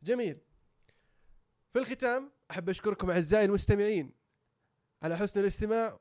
[0.03, 0.37] جميل.
[1.73, 4.11] في الختام أحب أشكركم أعزائي المستمعين
[5.01, 5.99] على حسن الاستماع.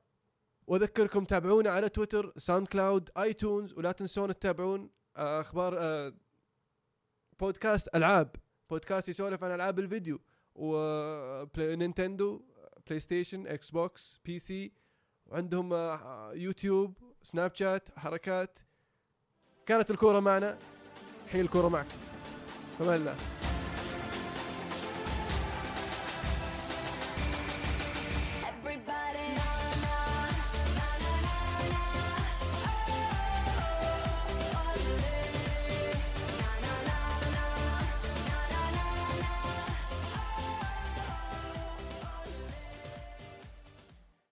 [0.67, 6.13] وأذكركم تابعونا على تويتر SoundCloud iTunes ولا تنسون تتابعون آه، أخبار آه،
[7.41, 8.37] بودكاست ألعاب.
[8.71, 10.21] بودكاست يسولف عن ألعاب الفيديو.
[10.55, 12.43] و Nintendo
[12.87, 14.73] PlayStation Xbox PC
[15.27, 18.59] وعندهم آه، يوتيوب سناب شات حركات.
[19.67, 20.59] كانت الكورة معنا.
[21.27, 21.99] الحين الكورة معكم.
[22.79, 23.17] فمان الله